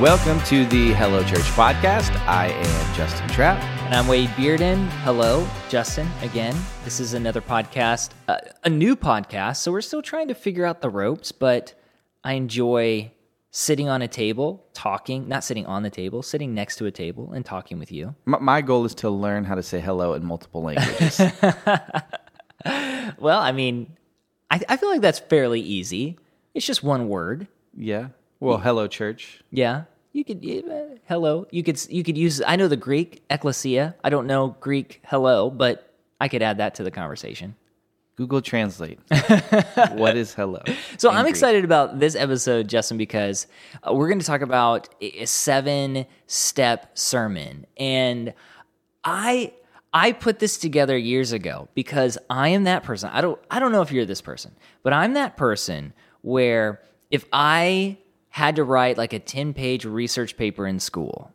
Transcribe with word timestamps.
Welcome 0.00 0.40
to 0.44 0.64
the 0.66 0.92
Hello 0.92 1.24
Church 1.24 1.40
podcast. 1.56 2.14
I 2.28 2.48
am 2.50 2.94
Justin 2.94 3.26
Trapp. 3.30 3.60
And 3.84 3.94
I'm 3.94 4.06
Wade 4.06 4.28
Bearden. 4.30 4.86
Hello, 5.02 5.44
Justin, 5.68 6.08
again. 6.22 6.54
This 6.84 7.00
is 7.00 7.14
another 7.14 7.40
podcast, 7.40 8.10
uh, 8.28 8.38
a 8.62 8.70
new 8.70 8.94
podcast. 8.94 9.56
So 9.56 9.72
we're 9.72 9.80
still 9.80 10.00
trying 10.02 10.28
to 10.28 10.34
figure 10.36 10.64
out 10.64 10.82
the 10.82 10.88
ropes, 10.88 11.32
but 11.32 11.74
I 12.22 12.34
enjoy 12.34 13.10
sitting 13.50 13.88
on 13.88 14.00
a 14.02 14.06
table, 14.06 14.64
talking, 14.72 15.26
not 15.26 15.42
sitting 15.42 15.66
on 15.66 15.82
the 15.82 15.90
table, 15.90 16.22
sitting 16.22 16.54
next 16.54 16.76
to 16.76 16.86
a 16.86 16.92
table 16.92 17.32
and 17.32 17.44
talking 17.44 17.80
with 17.80 17.90
you. 17.90 18.14
My, 18.24 18.38
my 18.38 18.60
goal 18.60 18.84
is 18.84 18.94
to 18.96 19.10
learn 19.10 19.44
how 19.44 19.56
to 19.56 19.64
say 19.64 19.80
hello 19.80 20.14
in 20.14 20.24
multiple 20.24 20.62
languages. 20.62 21.20
Well, 23.18 23.40
I 23.40 23.52
mean, 23.52 23.96
I, 24.50 24.60
I 24.68 24.76
feel 24.76 24.90
like 24.90 25.00
that's 25.00 25.18
fairly 25.18 25.60
easy. 25.60 26.18
It's 26.54 26.66
just 26.66 26.82
one 26.84 27.08
word. 27.08 27.48
yeah. 27.76 28.08
Well, 28.40 28.58
hello, 28.58 28.86
church. 28.86 29.40
Yeah. 29.50 29.84
You 30.12 30.24
could 30.24 30.42
hello. 31.04 31.46
You 31.50 31.62
could 31.62 31.80
you 31.90 32.02
could 32.02 32.16
use. 32.16 32.42
I 32.46 32.56
know 32.56 32.68
the 32.68 32.76
Greek 32.76 33.22
ecclesia. 33.30 33.94
I 34.02 34.10
don't 34.10 34.26
know 34.26 34.56
Greek 34.60 35.00
hello, 35.06 35.50
but 35.50 35.94
I 36.20 36.28
could 36.28 36.42
add 36.42 36.58
that 36.58 36.76
to 36.76 36.82
the 36.82 36.90
conversation. 36.90 37.54
Google 38.16 38.42
Translate. 38.42 38.98
what 39.92 40.16
is 40.16 40.34
hello? 40.34 40.60
So 40.96 41.08
I'm 41.08 41.22
Greek? 41.22 41.30
excited 41.30 41.64
about 41.64 42.00
this 42.00 42.16
episode, 42.16 42.68
Justin, 42.68 42.98
because 42.98 43.46
uh, 43.86 43.94
we're 43.94 44.08
going 44.08 44.18
to 44.18 44.26
talk 44.26 44.40
about 44.40 44.88
a 45.00 45.24
seven 45.24 46.04
step 46.26 46.98
sermon, 46.98 47.66
and 47.76 48.34
I 49.04 49.52
I 49.92 50.12
put 50.12 50.40
this 50.40 50.58
together 50.58 50.98
years 50.98 51.32
ago 51.32 51.68
because 51.74 52.18
I 52.28 52.48
am 52.48 52.64
that 52.64 52.82
person. 52.82 53.10
I 53.12 53.20
don't 53.20 53.38
I 53.50 53.60
don't 53.60 53.72
know 53.72 53.82
if 53.82 53.92
you're 53.92 54.04
this 54.04 54.22
person, 54.22 54.56
but 54.82 54.92
I'm 54.92 55.14
that 55.14 55.36
person 55.36 55.92
where 56.22 56.82
if 57.10 57.24
I 57.32 57.98
had 58.38 58.56
to 58.56 58.64
write 58.64 58.96
like 58.96 59.12
a 59.12 59.18
10 59.18 59.52
page 59.52 59.84
research 59.84 60.36
paper 60.36 60.66
in 60.66 60.78
school, 60.78 61.32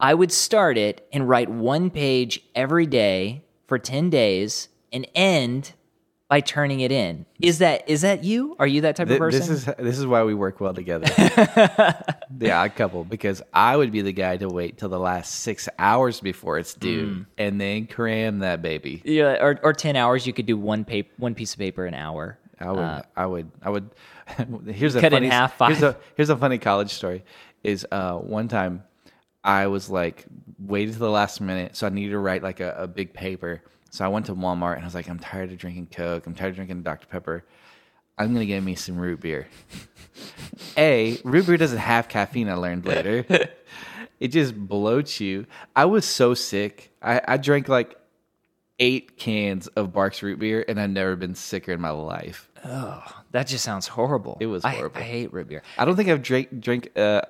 I 0.00 0.14
would 0.14 0.32
start 0.32 0.76
it 0.76 1.06
and 1.12 1.28
write 1.28 1.48
one 1.48 1.90
page 1.90 2.42
every 2.54 2.86
day 2.86 3.44
for 3.68 3.78
10 3.78 4.10
days 4.10 4.68
and 4.92 5.06
end 5.14 5.72
by 6.28 6.40
turning 6.40 6.80
it 6.80 6.90
in. 6.90 7.26
Is 7.40 7.58
that 7.58 7.88
is 7.88 8.00
that 8.00 8.24
you? 8.24 8.56
Are 8.58 8.66
you 8.66 8.80
that 8.80 8.96
type 8.96 9.06
Th- 9.08 9.16
of 9.16 9.20
person? 9.20 9.40
This 9.40 9.48
is 9.50 9.64
this 9.78 9.98
is 9.98 10.06
why 10.06 10.24
we 10.24 10.34
work 10.34 10.60
well 10.60 10.74
together. 10.74 11.06
the 12.30 12.50
odd 12.50 12.74
couple, 12.74 13.04
because 13.04 13.40
I 13.52 13.76
would 13.76 13.92
be 13.92 14.00
the 14.02 14.12
guy 14.12 14.36
to 14.38 14.48
wait 14.48 14.78
till 14.78 14.88
the 14.88 14.98
last 14.98 15.32
six 15.40 15.68
hours 15.78 16.20
before 16.20 16.58
it's 16.58 16.74
due 16.74 17.06
Mm. 17.06 17.26
and 17.38 17.60
then 17.60 17.86
cram 17.86 18.40
that 18.40 18.62
baby. 18.62 19.02
yeah, 19.04 19.36
or, 19.40 19.60
or 19.62 19.72
10 19.72 19.94
hours 19.96 20.26
you 20.26 20.32
could 20.32 20.46
do 20.46 20.56
one 20.56 20.84
paper 20.84 21.10
one 21.18 21.34
piece 21.34 21.52
of 21.52 21.58
paper 21.60 21.86
an 21.86 21.94
hour. 21.94 22.38
I 22.58 22.70
would, 22.70 23.02
I 23.16 23.26
would, 23.26 23.50
I 23.62 23.70
would. 23.70 23.90
here's 24.66 24.94
a 24.94 25.00
Cut 25.00 25.12
it 25.12 25.16
in 25.16 25.22
funny, 25.22 25.28
half, 25.28 25.58
Here's 25.58 25.82
a 25.82 25.96
here's 26.16 26.30
a 26.30 26.36
funny 26.36 26.58
college 26.58 26.92
story. 26.92 27.24
Is 27.62 27.86
uh, 27.90 28.16
one 28.16 28.48
time 28.48 28.84
I 29.42 29.66
was 29.66 29.90
like 29.90 30.24
waited 30.58 30.94
to 30.94 30.98
the 30.98 31.10
last 31.10 31.40
minute, 31.40 31.76
so 31.76 31.86
I 31.86 31.90
needed 31.90 32.10
to 32.10 32.18
write 32.18 32.42
like 32.42 32.60
a, 32.60 32.74
a 32.78 32.86
big 32.86 33.12
paper. 33.12 33.62
So 33.90 34.04
I 34.04 34.08
went 34.08 34.26
to 34.26 34.34
Walmart 34.34 34.74
and 34.74 34.82
I 34.82 34.86
was 34.86 34.94
like, 34.94 35.08
I'm 35.08 35.18
tired 35.18 35.52
of 35.52 35.58
drinking 35.58 35.88
Coke. 35.92 36.26
I'm 36.26 36.34
tired 36.34 36.50
of 36.50 36.56
drinking 36.56 36.82
Dr 36.82 37.06
Pepper. 37.06 37.44
I'm 38.18 38.32
gonna 38.32 38.46
get 38.46 38.62
me 38.62 38.74
some 38.74 38.96
root 38.96 39.20
beer. 39.20 39.46
a 40.76 41.18
root 41.24 41.46
beer 41.46 41.56
doesn't 41.56 41.78
have 41.78 42.08
caffeine. 42.08 42.48
I 42.48 42.54
learned 42.54 42.86
later. 42.86 43.24
it 44.20 44.28
just 44.28 44.54
bloats 44.54 45.20
you. 45.20 45.46
I 45.76 45.84
was 45.84 46.04
so 46.04 46.34
sick. 46.34 46.92
I, 47.02 47.20
I 47.26 47.36
drank 47.36 47.68
like 47.68 47.96
eight 48.78 49.16
cans 49.16 49.66
of 49.68 49.92
Barq's 49.92 50.22
root 50.22 50.38
beer, 50.38 50.64
and 50.66 50.80
I've 50.80 50.90
never 50.90 51.16
been 51.16 51.34
sicker 51.34 51.72
in 51.72 51.80
my 51.80 51.90
life. 51.90 52.48
Oh, 52.64 53.02
that 53.32 53.46
just 53.46 53.64
sounds 53.64 53.86
horrible. 53.86 54.38
It 54.40 54.46
was 54.46 54.64
I- 54.64 54.74
horrible. 54.74 54.98
I, 54.98 55.02
hate 55.02 55.32
root 55.32 55.48
beer. 55.48 55.62
I 55.78 55.84
don't 55.84 55.96
think 55.96 56.08
I've 56.08 56.22
drank 56.22 56.60
drink 56.60 56.90
uh, 56.96 57.22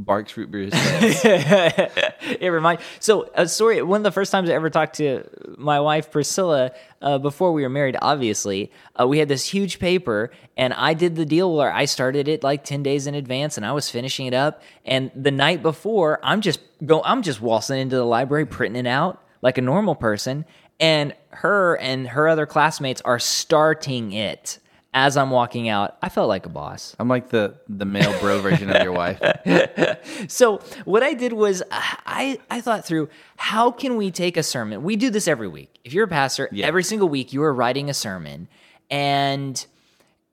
Barq's 0.00 0.36
root 0.36 0.50
beer 0.50 0.68
it 0.72 2.50
reminds 2.50 2.82
so 3.00 3.30
a 3.34 3.46
story 3.46 3.82
one 3.82 4.00
of 4.00 4.04
the 4.04 4.10
first 4.10 4.32
times 4.32 4.48
i 4.48 4.52
ever 4.52 4.70
talked 4.70 4.96
to 4.96 5.28
my 5.58 5.78
wife 5.78 6.10
priscilla 6.10 6.70
uh, 7.02 7.18
before 7.18 7.52
we 7.52 7.62
were 7.62 7.68
married 7.68 7.96
obviously 8.00 8.72
uh, 8.98 9.06
we 9.06 9.18
had 9.18 9.28
this 9.28 9.44
huge 9.44 9.78
paper 9.78 10.30
and 10.56 10.72
i 10.74 10.94
did 10.94 11.16
the 11.16 11.26
deal 11.26 11.54
where 11.54 11.72
i 11.72 11.84
started 11.84 12.28
it 12.28 12.42
like 12.42 12.64
10 12.64 12.82
days 12.82 13.06
in 13.06 13.14
advance 13.14 13.56
and 13.58 13.66
i 13.66 13.72
was 13.72 13.90
finishing 13.90 14.26
it 14.26 14.34
up 14.34 14.62
and 14.86 15.10
the 15.14 15.30
night 15.30 15.62
before 15.62 16.18
i'm 16.22 16.40
just 16.40 16.60
go 16.86 17.02
i'm 17.04 17.20
just 17.22 17.42
waltzing 17.42 17.78
into 17.78 17.96
the 17.96 18.06
library 18.06 18.46
printing 18.46 18.86
it 18.86 18.88
out 18.88 19.22
like 19.42 19.58
a 19.58 19.62
normal 19.62 19.94
person 19.94 20.46
and 20.80 21.14
her 21.30 21.76
and 21.76 22.08
her 22.08 22.26
other 22.28 22.46
classmates 22.46 23.00
are 23.02 23.18
starting 23.20 24.12
it 24.12 24.58
as 24.92 25.16
i'm 25.16 25.30
walking 25.30 25.68
out 25.68 25.96
i 26.02 26.08
felt 26.08 26.28
like 26.28 26.46
a 26.46 26.48
boss 26.48 26.96
I'm 26.98 27.08
like 27.08 27.28
the 27.28 27.54
the 27.68 27.84
male 27.84 28.18
bro 28.20 28.40
version 28.40 28.68
of 28.70 28.82
your 28.82 28.92
wife. 28.92 29.20
So 30.28 30.58
what 30.84 31.02
I 31.02 31.14
did 31.14 31.32
was 31.32 31.62
I 31.70 32.38
I 32.50 32.60
thought 32.60 32.84
through 32.84 33.08
how 33.36 33.70
can 33.70 33.96
we 33.96 34.10
take 34.10 34.36
a 34.36 34.42
sermon. 34.42 34.82
We 34.82 34.96
do 34.96 35.08
this 35.10 35.28
every 35.28 35.48
week. 35.48 35.78
If 35.84 35.92
you're 35.92 36.04
a 36.04 36.08
pastor, 36.08 36.48
Yeah. 36.52 36.66
every 36.66 36.82
single 36.82 37.08
week 37.08 37.32
you 37.32 37.42
are 37.42 37.52
writing 37.54 37.88
a 37.88 37.94
sermon, 37.94 38.48
and 38.90 39.64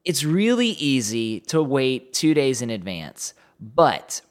it's 0.04 0.24
really 0.24 0.70
easy 0.70 1.40
to 1.42 1.62
wait 1.62 2.14
two 2.14 2.34
days 2.34 2.62
in 2.62 2.70
advance. 2.70 3.34
But 3.60 4.22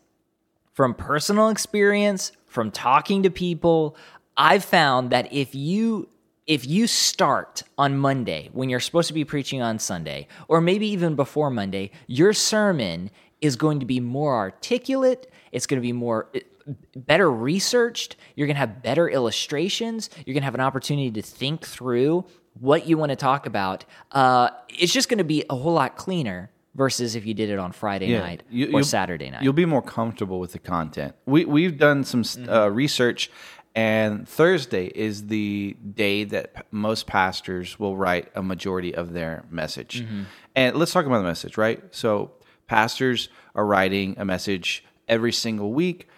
from 0.73 0.95
personal 0.95 1.49
experience, 1.49 2.33
from 2.47 2.71
talking 2.71 3.23
to 3.23 3.31
people, 3.31 3.97
I've 4.37 4.65
found 4.65 5.11
that 5.11 5.33
if 5.33 5.55
you 5.55 6.09
if 6.47 6.65
you 6.67 6.87
start 6.87 7.65
on 7.77 7.97
Monday 7.97 8.51
when 8.53 8.69
you're 8.69 8.81
supposed 8.81 9.09
to 9.09 9.15
be 9.15 9.25
preaching 9.25 9.63
on 9.63 9.79
Sunday, 9.79 10.29
or 10.47 10.61
maybe 10.61 10.87
even 10.89 11.17
before 11.17 11.51
Monday, 11.51 11.91
your 12.07 12.33
sermon 12.33 13.11
is 13.41 13.57
going 13.57 13.81
to 13.81 13.87
be 13.87 13.99
more 13.99 14.37
articulate, 14.37 15.31
it's 15.51 15.67
going 15.67 15.81
to 15.81 15.83
be 15.83 15.93
more 15.93 16.29
eh, 16.35 16.41
better 16.95 17.31
researched, 17.31 18.17
you're 18.37 18.47
going 18.47 18.55
to 18.55 18.61
have 18.61 18.83
better 18.83 19.09
illustrations, 19.09 20.09
you're 20.25 20.35
going 20.35 20.43
to 20.43 20.47
have 20.47 20.55
an 20.55 20.61
opportunity 20.61 21.11
to 21.11 21.23
think 21.23 21.67
through 21.67 22.25
what 22.61 22.87
you 22.87 22.97
want 22.97 23.11
to 23.11 23.17
talk 23.17 23.47
about. 23.47 23.85
Uh, 24.13 24.51
it's 24.69 24.93
just 24.93 25.09
going 25.09 25.19
to 25.19 25.25
be 25.25 25.45
a 25.51 25.57
whole 25.57 25.75
lot 25.75 25.97
cleaner 25.97 26.51
versus 26.77 27.15
if 27.15 27.27
you 27.27 27.35
did 27.35 27.49
it 27.51 27.59
on 27.59 27.73
Friday 27.73 28.17
night 28.19 28.43
You- 28.51 28.71
or 28.73 28.83
Saturday 28.83 29.31
night. 29.31 29.43
You'll 29.43 29.53
be 29.53 29.65
more 29.65 29.83
comfortable 29.83 30.39
with 30.39 30.53
the 30.53 30.59
content. 30.59 31.15
We 31.25 31.45
we've 31.45 31.79
done 31.79 32.05
some 32.05 32.23
uh, 32.49 32.69
research, 32.71 33.31
and 33.77 34.27
Thursday 34.27 34.87
is 34.87 35.27
the 35.27 35.77
day 35.95 36.25
that 36.25 36.67
most 36.73 37.07
pastors 37.07 37.79
will 37.79 37.97
write 37.97 38.29
a 38.35 38.43
majority 38.43 38.95
of 38.95 39.13
their 39.13 39.45
message. 39.51 40.05
And 40.57 40.77
let's 40.77 40.93
talk 40.93 41.05
about 41.07 41.19
the 41.19 41.25
message, 41.25 41.57
right? 41.59 41.83
So 41.91 42.33
pastors 42.67 43.29
are 43.55 43.65
writing 43.67 44.15
a 44.19 44.25
message 44.25 44.83
every 45.07 45.33
single 45.33 45.73
week. 45.75 46.09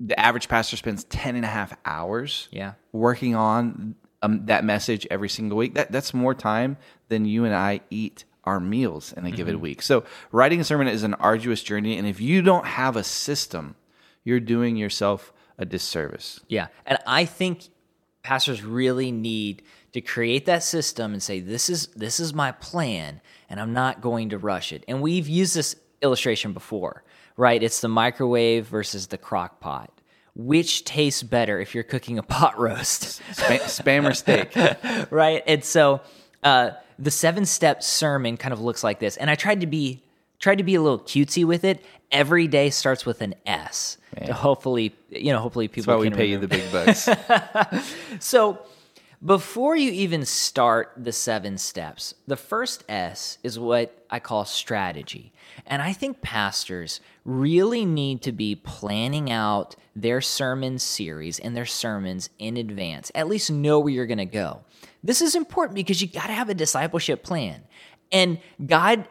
The 0.00 0.18
average 0.18 0.48
pastor 0.48 0.76
spends 0.76 1.04
10 1.04 1.36
and 1.36 1.44
a 1.44 1.48
half 1.48 1.76
hours 1.84 2.48
Yeah. 2.50 2.72
working 2.92 3.34
on 3.34 3.94
um, 4.20 4.46
that 4.46 4.64
message 4.64 5.06
every 5.12 5.28
single 5.28 5.56
week. 5.56 5.74
That 5.74 5.92
that's 5.92 6.12
more 6.12 6.34
time 6.34 6.76
than 7.08 7.24
you 7.24 7.44
and 7.44 7.54
I 7.54 7.80
eat 7.90 8.24
our 8.42 8.58
meals 8.58 9.12
in 9.12 9.24
a 9.26 9.30
given 9.30 9.60
week. 9.60 9.82
So 9.82 10.02
writing 10.32 10.58
a 10.60 10.64
sermon 10.64 10.88
is 10.88 11.04
an 11.04 11.14
arduous 11.14 11.62
journey, 11.62 11.96
and 11.96 12.06
if 12.08 12.20
you 12.20 12.42
don't 12.42 12.66
have 12.66 12.96
a 12.96 13.04
system, 13.04 13.76
you're 14.24 14.40
doing 14.40 14.74
yourself 14.76 15.32
a 15.58 15.64
disservice. 15.64 16.40
Yeah. 16.48 16.68
And 16.86 16.98
I 17.06 17.24
think 17.24 17.68
pastors 18.22 18.62
really 18.62 19.10
need 19.10 19.62
to 19.92 20.00
create 20.00 20.46
that 20.46 20.62
system 20.62 21.12
and 21.12 21.22
say 21.22 21.40
this 21.40 21.68
is 21.68 21.86
this 21.88 22.20
is 22.20 22.34
my 22.34 22.52
plan 22.52 23.20
and 23.48 23.60
I'm 23.60 23.72
not 23.72 24.00
going 24.00 24.30
to 24.30 24.38
rush 24.38 24.72
it. 24.72 24.84
And 24.86 25.00
we've 25.00 25.28
used 25.28 25.54
this 25.54 25.76
illustration 26.02 26.52
before, 26.52 27.04
right? 27.36 27.62
It's 27.62 27.80
the 27.80 27.88
microwave 27.88 28.66
versus 28.66 29.06
the 29.06 29.18
crock 29.18 29.60
pot. 29.60 29.90
Which 30.34 30.84
tastes 30.84 31.24
better 31.24 31.58
if 31.58 31.74
you're 31.74 31.82
cooking 31.82 32.18
a 32.18 32.22
pot 32.22 32.58
roast? 32.60 33.20
Spam, 33.32 33.58
spam 33.60 34.08
or 34.08 34.14
steak. 34.14 34.54
right? 35.10 35.42
And 35.46 35.64
so 35.64 36.00
uh, 36.44 36.72
the 36.98 37.10
seven 37.10 37.44
step 37.44 37.82
sermon 37.82 38.36
kind 38.36 38.52
of 38.52 38.60
looks 38.60 38.84
like 38.84 39.00
this. 39.00 39.16
And 39.16 39.30
I 39.30 39.34
tried 39.34 39.62
to 39.62 39.66
be 39.66 40.04
tried 40.38 40.58
to 40.58 40.64
be 40.64 40.74
a 40.74 40.82
little 40.82 40.98
cutesy 40.98 41.44
with 41.44 41.64
it. 41.64 41.84
Every 42.10 42.46
day 42.48 42.70
starts 42.70 43.04
with 43.04 43.20
an 43.20 43.34
S. 43.46 43.98
To 44.26 44.32
hopefully, 44.32 44.94
you 45.10 45.32
know, 45.32 45.38
hopefully 45.38 45.68
people 45.68 45.92
That's 45.92 46.04
why 46.04 46.10
we 46.10 46.16
pay 46.16 46.26
you 46.26 46.38
the 46.38 46.48
big 46.48 46.72
bucks. 46.72 47.08
So, 48.20 48.58
before 49.24 49.74
you 49.74 49.90
even 49.90 50.24
start 50.24 50.92
the 50.96 51.10
seven 51.10 51.58
steps, 51.58 52.14
the 52.28 52.36
first 52.36 52.84
S 52.88 53.38
is 53.42 53.58
what 53.58 54.06
I 54.08 54.20
call 54.20 54.44
strategy. 54.44 55.32
And 55.66 55.82
I 55.82 55.92
think 55.92 56.22
pastors 56.22 57.00
really 57.24 57.84
need 57.84 58.22
to 58.22 58.32
be 58.32 58.54
planning 58.54 59.30
out 59.30 59.74
their 59.96 60.20
sermon 60.20 60.78
series 60.78 61.40
and 61.40 61.56
their 61.56 61.66
sermons 61.66 62.30
in 62.38 62.56
advance, 62.56 63.10
at 63.12 63.26
least 63.26 63.50
know 63.50 63.80
where 63.80 63.92
you're 63.92 64.06
going 64.06 64.18
to 64.18 64.24
go. 64.24 64.60
This 65.02 65.20
is 65.20 65.34
important 65.34 65.74
because 65.74 66.00
you 66.00 66.06
got 66.06 66.28
to 66.28 66.32
have 66.32 66.48
a 66.48 66.54
discipleship 66.54 67.24
plan. 67.24 67.62
And 68.12 68.38
God 68.64 69.06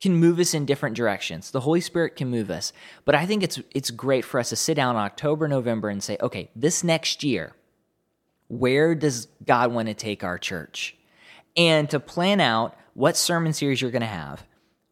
can 0.00 0.14
move 0.14 0.38
us 0.38 0.54
in 0.54 0.64
different 0.64 0.96
directions. 0.96 1.50
The 1.50 1.60
Holy 1.60 1.80
Spirit 1.80 2.16
can 2.16 2.28
move 2.28 2.50
us. 2.50 2.72
But 3.04 3.14
I 3.14 3.26
think 3.26 3.42
it's 3.42 3.60
it's 3.72 3.90
great 3.90 4.24
for 4.24 4.38
us 4.40 4.50
to 4.50 4.56
sit 4.56 4.74
down 4.74 4.96
in 4.96 5.02
October, 5.02 5.48
November 5.48 5.88
and 5.88 6.02
say, 6.02 6.16
"Okay, 6.20 6.50
this 6.54 6.84
next 6.84 7.24
year, 7.24 7.54
where 8.48 8.94
does 8.94 9.28
God 9.44 9.72
want 9.72 9.88
to 9.88 9.94
take 9.94 10.24
our 10.24 10.38
church? 10.38 10.96
And 11.56 11.90
to 11.90 11.98
plan 12.00 12.40
out 12.40 12.76
what 12.94 13.16
sermon 13.16 13.52
series 13.52 13.82
you're 13.82 13.90
going 13.90 14.00
to 14.00 14.06
have, 14.06 14.44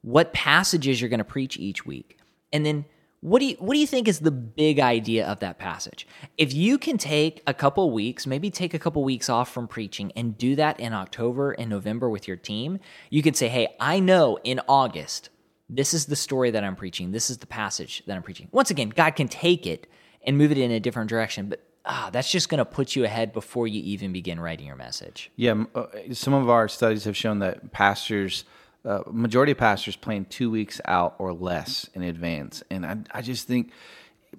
what 0.03 0.33
passages 0.33 1.01
you're 1.01 1.11
going 1.11 1.19
to 1.19 1.25
preach 1.25 1.57
each 1.57 1.87
week, 1.87 2.19
and 2.53 2.67
then 2.67 2.85
What 3.21 3.41
do 3.41 3.47
you 3.47 3.57
what 3.59 3.75
do 3.75 3.81
you 3.81 3.87
think 3.87 4.09
is 4.09 4.21
the 4.21 4.31
big 4.31 4.79
idea 4.79 5.27
of 5.27 5.41
that 5.41 5.59
passage? 5.59 6.07
If 6.37 6.53
you 6.55 6.79
can 6.79 6.99
take 6.99 7.43
a 7.47 7.55
couple 7.55 7.91
weeks, 7.91 8.27
maybe 8.27 8.51
take 8.51 8.75
a 8.75 8.79
couple 8.79 9.03
weeks 9.05 9.29
off 9.29 9.53
from 9.53 9.67
preaching 9.67 10.13
and 10.17 10.37
do 10.37 10.55
that 10.57 10.79
in 10.79 10.93
October 10.93 11.53
and 11.53 11.71
November 11.71 12.11
with 12.11 12.29
your 12.29 12.37
team, 12.37 12.79
you 13.11 13.23
could 13.23 13.37
say, 13.37 13.49
"Hey, 13.49 13.69
I 13.81 14.01
know 14.01 14.39
in 14.45 14.61
August 14.69 15.31
this 15.69 15.95
is 15.95 16.07
the 16.07 16.17
story 16.17 16.51
that 16.51 16.63
I'm 16.63 16.77
preaching. 16.77 17.11
This 17.11 17.31
is 17.31 17.39
the 17.39 17.47
passage 17.47 18.03
that 18.07 18.17
I'm 18.17 18.23
preaching." 18.23 18.49
Once 18.53 18.71
again, 18.71 18.91
God 18.91 19.17
can 19.17 19.29
take 19.29 19.67
it 19.67 19.87
and 20.23 20.37
move 20.37 20.53
it 20.53 20.59
in 20.59 20.71
a 20.71 20.81
different 20.81 21.09
direction, 21.09 21.49
but 21.49 21.63
ah, 21.87 22.11
that's 22.13 22.31
just 22.31 22.49
going 22.49 22.59
to 22.59 22.65
put 22.65 22.97
you 22.97 23.05
ahead 23.05 23.33
before 23.33 23.67
you 23.67 23.81
even 23.83 24.13
begin 24.13 24.39
writing 24.41 24.67
your 24.67 24.77
message. 24.77 25.31
Yeah, 25.37 25.65
uh, 25.75 25.87
some 26.13 26.35
of 26.35 26.51
our 26.51 26.69
studies 26.69 27.05
have 27.05 27.17
shown 27.17 27.39
that 27.39 27.73
pastors, 27.73 28.45
uh, 28.87 29.01
majority 29.11 29.53
of 29.53 29.59
pastors, 29.59 29.97
plan 29.97 30.25
two 30.27 30.51
weeks 30.51 30.81
out 30.87 31.17
or 31.19 31.33
less 31.33 31.91
in 31.95 32.03
advance, 32.03 32.63
and 32.71 32.87
I, 32.87 32.97
I 33.11 33.21
just 33.23 33.47
think 33.47 33.73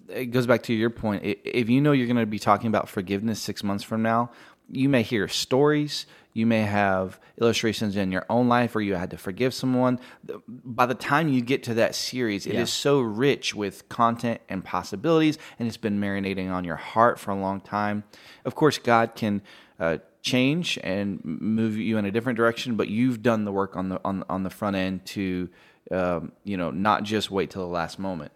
it 0.09 0.27
goes 0.27 0.47
back 0.47 0.63
to 0.63 0.73
your 0.73 0.89
point. 0.89 1.23
If 1.23 1.69
you 1.69 1.81
know 1.81 1.91
you're 1.91 2.07
going 2.07 2.17
to 2.17 2.25
be 2.25 2.39
talking 2.39 2.67
about 2.67 2.87
forgiveness 2.87 3.41
six 3.41 3.63
months 3.63 3.83
from 3.83 4.01
now, 4.01 4.31
you 4.69 4.89
may 4.89 5.01
hear 5.03 5.27
stories. 5.27 6.05
You 6.33 6.45
may 6.45 6.61
have 6.61 7.19
illustrations 7.41 7.95
in 7.97 8.11
your 8.11 8.23
own 8.29 8.47
life 8.47 8.75
where 8.75 8.83
you 8.83 8.93
had 8.93 9.09
to 9.09 9.17
forgive 9.17 9.53
someone. 9.55 9.99
By 10.47 10.85
the 10.85 10.93
time 10.93 11.29
you 11.29 11.41
get 11.41 11.63
to 11.63 11.73
that 11.75 11.95
series, 11.95 12.45
it 12.45 12.51
is 12.53 12.57
Yeah. 12.59 12.65
so 12.65 12.99
rich 13.01 13.55
with 13.55 13.89
content 13.89 14.41
and 14.47 14.63
possibilities, 14.63 15.39
and 15.57 15.67
it's 15.67 15.77
been 15.77 15.99
marinating 15.99 16.51
on 16.51 16.63
your 16.63 16.75
heart 16.75 17.19
for 17.19 17.31
a 17.31 17.35
long 17.35 17.59
time. 17.59 18.03
Of 18.45 18.53
course, 18.53 18.77
God 18.77 19.15
can 19.15 19.41
uh, 19.79 19.97
change 20.27 20.77
and 20.83 21.19
move 21.23 21.77
you 21.77 21.97
in 21.97 22.05
a 22.05 22.11
different 22.11 22.37
direction, 22.37 22.75
but 22.75 22.87
you've 22.89 23.21
done 23.23 23.45
the 23.45 23.51
work 23.51 23.75
on 23.75 23.89
the 23.89 23.99
on 24.03 24.23
on 24.29 24.43
the 24.43 24.49
front 24.49 24.75
end 24.75 25.05
to 25.07 25.49
um, 25.91 26.31
you 26.43 26.57
know 26.57 26.71
not 26.71 27.03
just 27.03 27.31
wait 27.31 27.49
till 27.49 27.63
the 27.63 27.73
last 27.73 27.97
moment. 27.97 28.31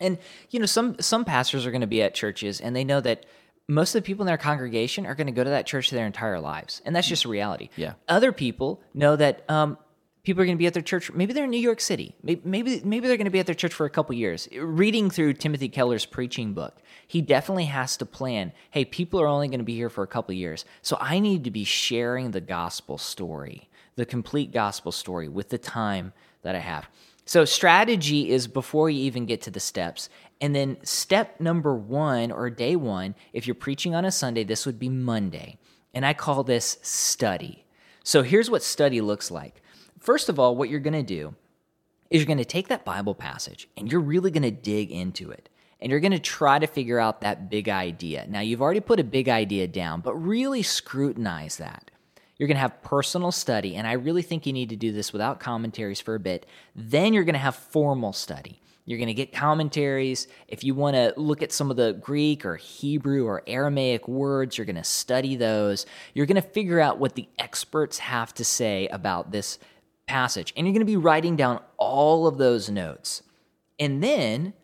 And 0.00 0.18
you 0.50 0.60
know, 0.60 0.66
some 0.66 0.96
some 1.00 1.24
pastors 1.24 1.66
are 1.66 1.70
going 1.70 1.80
to 1.80 1.86
be 1.86 2.02
at 2.02 2.14
churches 2.14 2.60
and 2.60 2.74
they 2.74 2.84
know 2.84 3.00
that 3.00 3.24
most 3.68 3.94
of 3.94 4.02
the 4.02 4.06
people 4.06 4.22
in 4.22 4.26
their 4.26 4.38
congregation 4.38 5.06
are 5.06 5.14
going 5.14 5.26
to 5.26 5.32
go 5.32 5.42
to 5.42 5.50
that 5.50 5.66
church 5.66 5.90
their 5.90 6.06
entire 6.06 6.40
lives, 6.40 6.82
and 6.84 6.94
that's 6.94 7.08
just 7.08 7.24
a 7.24 7.28
reality. 7.28 7.68
Yeah. 7.76 7.94
Other 8.08 8.32
people 8.32 8.80
know 8.94 9.16
that 9.16 9.48
um, 9.50 9.78
people 10.26 10.42
are 10.42 10.44
going 10.44 10.58
to 10.58 10.58
be 10.58 10.66
at 10.66 10.74
their 10.74 10.82
church. 10.82 11.12
Maybe 11.12 11.32
they're 11.32 11.44
in 11.44 11.50
New 11.50 11.56
York 11.56 11.80
City. 11.80 12.16
Maybe 12.20 12.42
maybe, 12.44 12.78
they're 12.80 13.16
going 13.16 13.26
to 13.26 13.30
be 13.30 13.38
at 13.38 13.46
their 13.46 13.54
church 13.54 13.72
for 13.72 13.86
a 13.86 13.90
couple 13.90 14.12
years. 14.16 14.48
Reading 14.58 15.08
through 15.08 15.34
Timothy 15.34 15.68
Keller's 15.68 16.04
preaching 16.04 16.52
book, 16.52 16.82
he 17.06 17.22
definitely 17.22 17.66
has 17.66 17.96
to 17.98 18.04
plan. 18.04 18.52
Hey, 18.72 18.84
people 18.84 19.20
are 19.20 19.28
only 19.28 19.46
going 19.46 19.60
to 19.60 19.64
be 19.64 19.76
here 19.76 19.88
for 19.88 20.02
a 20.02 20.08
couple 20.08 20.34
years, 20.34 20.64
so 20.82 20.98
I 21.00 21.20
need 21.20 21.44
to 21.44 21.52
be 21.52 21.62
sharing 21.62 22.32
the 22.32 22.40
gospel 22.40 22.98
story, 22.98 23.68
the 23.94 24.04
complete 24.04 24.52
gospel 24.52 24.90
story, 24.90 25.28
with 25.28 25.48
the 25.48 25.58
time 25.58 26.12
that 26.42 26.56
I 26.56 26.58
have. 26.58 26.88
So 27.24 27.44
strategy 27.44 28.30
is 28.30 28.48
before 28.48 28.90
you 28.90 29.02
even 29.02 29.26
get 29.26 29.42
to 29.42 29.50
the 29.52 29.60
steps. 29.60 30.08
And 30.40 30.54
then 30.54 30.76
step 30.82 31.40
number 31.40 31.74
one 31.74 32.32
or 32.32 32.50
day 32.50 32.74
one, 32.74 33.14
if 33.32 33.46
you're 33.46 33.54
preaching 33.54 33.94
on 33.94 34.04
a 34.04 34.10
Sunday, 34.10 34.42
this 34.42 34.66
would 34.66 34.78
be 34.78 34.88
Monday. 34.88 35.58
And 35.94 36.04
I 36.04 36.14
call 36.14 36.42
this 36.42 36.78
study. 36.82 37.64
So 38.02 38.22
here's 38.22 38.50
what 38.50 38.62
study 38.62 39.00
looks 39.00 39.30
like. 39.30 39.62
First 40.06 40.28
of 40.28 40.38
all, 40.38 40.54
what 40.54 40.68
you're 40.68 40.78
going 40.78 40.94
to 40.94 41.02
do 41.02 41.34
is 42.10 42.20
you're 42.20 42.26
going 42.26 42.38
to 42.38 42.44
take 42.44 42.68
that 42.68 42.84
Bible 42.84 43.12
passage 43.12 43.68
and 43.76 43.90
you're 43.90 44.00
really 44.00 44.30
going 44.30 44.44
to 44.44 44.52
dig 44.52 44.92
into 44.92 45.32
it. 45.32 45.48
And 45.80 45.90
you're 45.90 45.98
going 45.98 46.12
to 46.12 46.20
try 46.20 46.60
to 46.60 46.68
figure 46.68 47.00
out 47.00 47.22
that 47.22 47.50
big 47.50 47.68
idea. 47.68 48.24
Now, 48.28 48.38
you've 48.38 48.62
already 48.62 48.78
put 48.78 49.00
a 49.00 49.04
big 49.04 49.28
idea 49.28 49.66
down, 49.66 50.02
but 50.02 50.14
really 50.14 50.62
scrutinize 50.62 51.56
that. 51.56 51.90
You're 52.38 52.46
going 52.46 52.56
to 52.56 52.60
have 52.60 52.82
personal 52.82 53.32
study, 53.32 53.74
and 53.74 53.86
I 53.86 53.92
really 53.94 54.22
think 54.22 54.46
you 54.46 54.52
need 54.52 54.68
to 54.68 54.76
do 54.76 54.92
this 54.92 55.12
without 55.12 55.40
commentaries 55.40 56.00
for 56.00 56.14
a 56.14 56.20
bit. 56.20 56.46
Then 56.76 57.12
you're 57.12 57.24
going 57.24 57.34
to 57.34 57.40
have 57.40 57.56
formal 57.56 58.12
study. 58.12 58.60
You're 58.84 58.98
going 58.98 59.08
to 59.08 59.14
get 59.14 59.32
commentaries. 59.32 60.28
If 60.46 60.62
you 60.62 60.74
want 60.74 60.94
to 60.94 61.14
look 61.16 61.42
at 61.42 61.50
some 61.50 61.70
of 61.70 61.76
the 61.76 61.94
Greek 61.94 62.46
or 62.46 62.54
Hebrew 62.56 63.26
or 63.26 63.42
Aramaic 63.46 64.06
words, 64.06 64.56
you're 64.56 64.66
going 64.66 64.76
to 64.76 64.84
study 64.84 65.34
those. 65.34 65.84
You're 66.14 66.26
going 66.26 66.40
to 66.40 66.48
figure 66.48 66.80
out 66.80 66.98
what 66.98 67.16
the 67.16 67.28
experts 67.38 67.98
have 67.98 68.32
to 68.34 68.44
say 68.44 68.86
about 68.88 69.32
this 69.32 69.58
passage, 70.06 70.52
and 70.56 70.66
you're 70.66 70.72
going 70.72 70.80
to 70.80 70.86
be 70.86 70.96
writing 70.96 71.36
down 71.36 71.60
all 71.76 72.26
of 72.26 72.38
those 72.38 72.70
notes. 72.70 73.22
And 73.78 74.02
then 74.02 74.54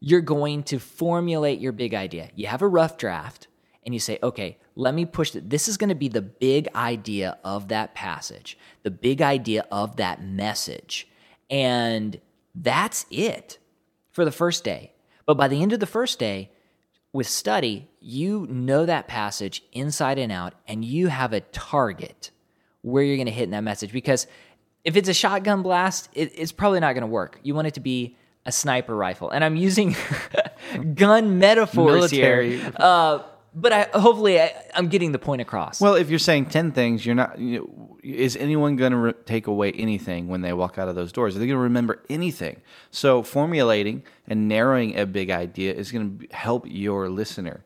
you're 0.00 0.20
going 0.20 0.62
to 0.64 0.78
formulate 0.78 1.60
your 1.60 1.72
big 1.72 1.94
idea. 1.94 2.30
You 2.34 2.46
have 2.46 2.62
a 2.62 2.68
rough 2.68 2.96
draft 2.96 3.48
and 3.84 3.94
you 3.94 4.00
say, 4.00 4.18
okay, 4.22 4.58
let 4.76 4.94
me 4.94 5.04
push 5.04 5.34
it. 5.34 5.50
This 5.50 5.68
is 5.68 5.76
going 5.76 5.88
to 5.88 5.94
be 5.94 6.08
the 6.08 6.22
big 6.22 6.68
idea 6.74 7.38
of 7.44 7.68
that 7.68 7.94
passage, 7.94 8.58
the 8.82 8.90
big 8.90 9.20
idea 9.20 9.66
of 9.70 9.96
that 9.96 10.22
message. 10.22 11.08
And 11.50 12.20
that's 12.54 13.06
it 13.10 13.58
for 14.10 14.24
the 14.24 14.32
first 14.32 14.64
day. 14.64 14.92
But 15.26 15.36
by 15.36 15.48
the 15.48 15.62
end 15.62 15.72
of 15.72 15.80
the 15.80 15.86
first 15.86 16.18
day, 16.18 16.50
with 17.12 17.26
study, 17.26 17.88
you 18.00 18.46
know 18.50 18.84
that 18.86 19.06
passage 19.06 19.62
inside 19.72 20.18
and 20.18 20.32
out, 20.32 20.54
and 20.66 20.84
you 20.84 21.08
have 21.08 21.32
a 21.32 21.40
target 21.40 22.30
where 22.82 23.04
you're 23.04 23.16
going 23.16 23.26
to 23.26 23.32
hit 23.32 23.44
in 23.44 23.50
that 23.52 23.62
message. 23.62 23.92
Because 23.92 24.26
if 24.84 24.96
it's 24.96 25.08
a 25.08 25.14
shotgun 25.14 25.62
blast, 25.62 26.08
it, 26.12 26.32
it's 26.34 26.52
probably 26.52 26.80
not 26.80 26.92
going 26.92 27.02
to 27.02 27.08
work. 27.08 27.38
You 27.42 27.54
want 27.54 27.66
it 27.66 27.74
to 27.74 27.80
be 27.80 28.16
a 28.46 28.52
sniper 28.52 28.94
rifle, 28.94 29.30
and 29.30 29.42
I'm 29.42 29.56
using 29.56 29.96
gun 30.94 31.38
metaphors 31.38 31.94
Military. 31.94 32.58
here. 32.58 32.72
Uh, 32.76 33.22
but 33.54 33.72
I, 33.72 33.82
hopefully, 33.98 34.40
I, 34.40 34.52
I'm 34.74 34.88
getting 34.88 35.12
the 35.12 35.18
point 35.18 35.40
across. 35.40 35.80
Well, 35.80 35.94
if 35.94 36.10
you're 36.10 36.18
saying 36.18 36.46
ten 36.46 36.72
things, 36.72 37.06
you're 37.06 37.14
not. 37.14 37.38
You 37.38 37.58
know, 37.60 37.98
is 38.02 38.36
anyone 38.36 38.76
going 38.76 38.92
to 38.92 38.98
re- 38.98 39.12
take 39.24 39.46
away 39.46 39.72
anything 39.72 40.28
when 40.28 40.42
they 40.42 40.52
walk 40.52 40.76
out 40.76 40.88
of 40.88 40.94
those 40.96 41.12
doors? 41.12 41.36
Are 41.36 41.38
they 41.38 41.46
going 41.46 41.56
to 41.56 41.62
remember 41.62 42.02
anything? 42.10 42.60
So, 42.90 43.22
formulating 43.22 44.02
and 44.26 44.48
narrowing 44.48 44.98
a 44.98 45.06
big 45.06 45.30
idea 45.30 45.72
is 45.72 45.92
going 45.92 46.18
to 46.18 46.36
help 46.36 46.66
your 46.68 47.08
listener 47.08 47.64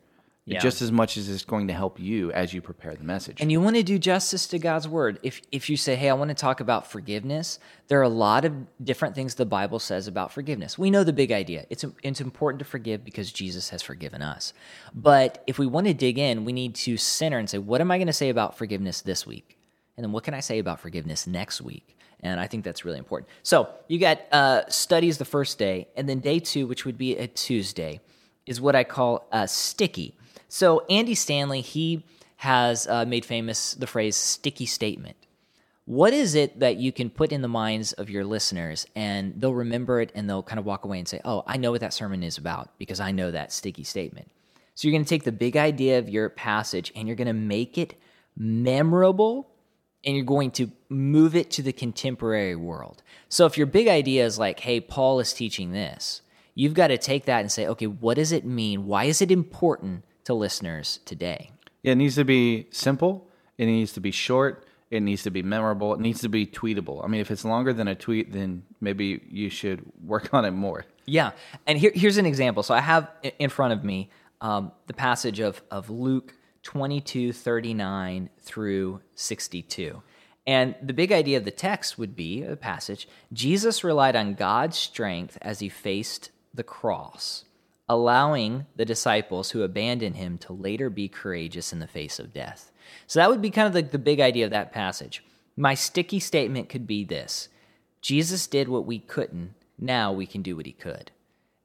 Yeah. 0.49 0.59
just 0.59 0.81
as 0.81 0.91
much 0.91 1.17
as 1.17 1.29
it's 1.29 1.45
going 1.45 1.67
to 1.67 1.73
help 1.73 1.99
you 1.99 2.31
as 2.31 2.53
you 2.53 2.61
prepare 2.61 2.95
the 2.95 3.03
message. 3.03 3.39
And 3.41 3.51
you 3.51 3.61
want 3.61 3.75
to 3.75 3.83
do 3.83 3.99
justice 3.99 4.47
to 4.47 4.59
God's 4.59 4.87
word. 4.87 5.19
If 5.23 5.41
if 5.51 5.69
you 5.69 5.77
say, 5.77 5.95
"Hey, 5.95 6.09
I 6.09 6.13
want 6.13 6.29
to 6.29 6.35
talk 6.35 6.59
about 6.59 6.87
forgiveness," 6.87 7.59
there 7.87 7.99
are 7.99 8.03
a 8.03 8.09
lot 8.09 8.45
of 8.45 8.53
different 8.83 9.15
things 9.15 9.35
the 9.35 9.45
Bible 9.45 9.79
says 9.79 10.07
about 10.07 10.31
forgiveness. 10.31 10.77
We 10.77 10.89
know 10.89 11.03
the 11.03 11.13
big 11.13 11.31
idea. 11.31 11.65
It's 11.69 11.85
it's 12.03 12.21
important 12.21 12.59
to 12.59 12.65
forgive 12.65 13.03
because 13.03 13.31
Jesus 13.31 13.69
has 13.69 13.81
forgiven 13.81 14.21
us. 14.21 14.53
But 14.93 15.43
if 15.45 15.59
we 15.59 15.67
want 15.67 15.87
to 15.87 15.93
dig 15.93 16.17
in, 16.17 16.45
we 16.45 16.53
need 16.53 16.75
to 16.75 16.97
center 16.97 17.37
and 17.37 17.49
say, 17.49 17.57
"What 17.57 17.81
am 17.81 17.91
I 17.91 17.97
going 17.97 18.07
to 18.07 18.13
say 18.13 18.29
about 18.29 18.57
forgiveness 18.57 19.01
this 19.01 19.27
week?" 19.27 19.57
And 19.97 20.03
then 20.05 20.13
what 20.13 20.23
can 20.23 20.33
I 20.33 20.39
say 20.39 20.59
about 20.59 20.79
forgiveness 20.79 21.27
next 21.27 21.61
week? 21.61 21.97
And 22.21 22.39
I 22.39 22.47
think 22.47 22.63
that's 22.63 22.85
really 22.85 22.97
important. 22.97 23.29
So 23.43 23.69
you 23.87 23.99
got 23.99 24.19
uh, 24.31 24.61
studies 24.69 25.17
the 25.17 25.25
first 25.25 25.57
day, 25.57 25.87
and 25.95 26.07
then 26.07 26.19
day 26.19 26.39
two, 26.39 26.67
which 26.67 26.85
would 26.85 26.97
be 26.97 27.17
a 27.17 27.27
Tuesday, 27.27 28.01
is 28.45 28.59
what 28.59 28.75
I 28.75 28.83
call 28.83 29.27
uh, 29.31 29.45
sticky. 29.45 30.15
So 30.49 30.83
Andy 30.89 31.15
Stanley, 31.15 31.61
he 31.61 32.03
has 32.37 32.87
uh, 32.87 33.05
made 33.05 33.23
famous 33.23 33.75
the 33.75 33.87
phrase 33.87 34.15
sticky 34.15 34.65
statement. 34.65 35.15
What 35.85 36.13
is 36.13 36.35
it 36.35 36.59
that 36.59 36.77
you 36.77 36.91
can 36.91 37.09
put 37.09 37.31
in 37.31 37.41
the 37.41 37.47
minds 37.47 37.93
of 37.93 38.09
your 38.09 38.23
listeners 38.23 38.85
and 38.95 39.33
they'll 39.39 39.53
remember 39.53 40.01
it 40.01 40.11
and 40.15 40.29
they'll 40.29 40.43
kind 40.43 40.59
of 40.59 40.65
walk 40.65 40.85
away 40.85 40.99
and 40.99 41.07
say, 41.07 41.21
Oh, 41.23 41.43
I 41.47 41.57
know 41.57 41.71
what 41.71 41.81
that 41.81 41.93
sermon 41.93 42.23
is 42.23 42.37
about 42.37 42.77
because 42.77 42.99
I 42.99 43.11
know 43.11 43.31
that 43.31 43.51
sticky 43.51 43.83
statement. 43.83 44.29
So 44.75 44.87
you're 44.87 44.93
going 44.93 45.03
to 45.03 45.09
take 45.09 45.23
the 45.23 45.31
big 45.31 45.57
idea 45.57 45.99
of 45.99 46.09
your 46.09 46.29
passage 46.29 46.91
and 46.95 47.07
you're 47.07 47.17
going 47.17 47.27
to 47.27 47.33
make 47.33 47.77
it 47.77 47.99
memorable 48.37 49.49
and 50.05 50.15
you're 50.15 50.25
going 50.25 50.51
to 50.51 50.71
move 50.89 51.35
it 51.35 51.51
to 51.51 51.61
the 51.61 51.73
contemporary 51.73 52.55
world. 52.55 53.03
So 53.27 53.45
if 53.45 53.57
your 53.57 53.67
big 53.67 53.87
idea 53.87 54.25
is 54.25 54.39
like, 54.39 54.61
Hey, 54.61 54.79
Paul 54.79 55.19
is 55.19 55.33
teaching 55.33 55.71
this, 55.71 56.21
you've 56.55 56.75
got 56.75 56.87
to 56.87 56.97
take 56.97 57.25
that 57.25 57.41
and 57.41 57.51
say, 57.51 57.67
Okay, 57.67 57.87
what 57.87 58.15
does 58.15 58.31
it 58.31 58.45
mean? 58.45 58.85
Why 58.85 59.05
is 59.05 59.21
it 59.21 59.31
important 59.31 60.03
to 60.25 60.33
listeners 60.33 60.99
today? 61.05 61.51
Yeah, 61.83 61.93
it 61.93 61.95
needs 61.95 62.15
to 62.15 62.25
be 62.25 62.67
simple. 62.71 63.27
It 63.57 63.65
needs 63.65 63.93
to 63.93 63.99
be 63.99 64.11
short. 64.11 64.65
It 64.91 65.01
needs 65.01 65.23
to 65.23 65.29
be 65.29 65.43
memorable. 65.43 65.93
It 65.93 65.99
needs 65.99 66.21
to 66.21 66.29
be 66.29 66.47
tweetable. 66.47 67.03
I 67.03 67.07
mean, 67.07 67.21
if 67.21 67.29
it's 67.29 67.45
longer 67.45 67.73
than 67.73 67.87
a 67.87 67.95
tweet, 67.95 68.31
then 68.31 68.63
maybe 68.81 69.21
you 69.29 69.49
should 69.49 69.83
work 70.03 70.33
on 70.33 70.45
it 70.45 70.51
more. 70.51 70.85
Yeah, 71.05 71.31
and 71.67 71.77
here, 71.77 71.91
here's 71.93 72.17
an 72.17 72.25
example. 72.25 72.63
So 72.63 72.73
I 72.73 72.81
have 72.81 73.09
in 73.39 73.49
front 73.49 73.73
of 73.73 73.83
me 73.83 74.09
um, 74.41 74.71
the 74.87 74.93
passage 74.93 75.39
of, 75.39 75.61
of 75.69 75.89
Luke 75.89 76.33
22, 76.63 77.33
39 77.33 78.29
through 78.41 79.01
62. 79.15 80.01
And 80.47 80.75
the 80.81 80.93
big 80.93 81.11
idea 81.11 81.37
of 81.37 81.45
the 81.45 81.51
text 81.51 81.99
would 81.99 82.15
be 82.15 82.43
a 82.43 82.55
passage 82.55 83.07
Jesus 83.31 83.83
relied 83.83 84.15
on 84.15 84.33
God's 84.33 84.77
strength 84.77 85.37
as 85.41 85.59
he 85.59 85.69
faced 85.69 86.31
the 86.53 86.63
cross, 86.63 87.45
allowing 87.89 88.67
the 88.75 88.85
disciples 88.85 89.49
who 89.51 89.63
abandoned 89.63 90.15
him 90.15 90.37
to 90.37 90.53
later 90.53 90.89
be 90.89 91.09
courageous 91.09 91.73
in 91.73 91.79
the 91.79 91.87
face 91.87 92.19
of 92.19 92.31
death. 92.31 92.71
So 93.07 93.19
that 93.19 93.29
would 93.29 93.41
be 93.41 93.49
kind 93.49 93.67
of 93.67 93.73
the, 93.73 93.81
the 93.81 93.97
big 93.97 94.19
idea 94.19 94.45
of 94.45 94.51
that 94.51 94.71
passage. 94.71 95.23
My 95.57 95.73
sticky 95.73 96.19
statement 96.19 96.69
could 96.69 96.85
be 96.85 97.03
this 97.03 97.49
Jesus 98.01 98.47
did 98.47 98.69
what 98.69 98.85
we 98.85 98.99
couldn't, 98.99 99.55
now 99.77 100.13
we 100.13 100.27
can 100.27 100.41
do 100.41 100.55
what 100.55 100.67
he 100.67 100.71
could. 100.71 101.11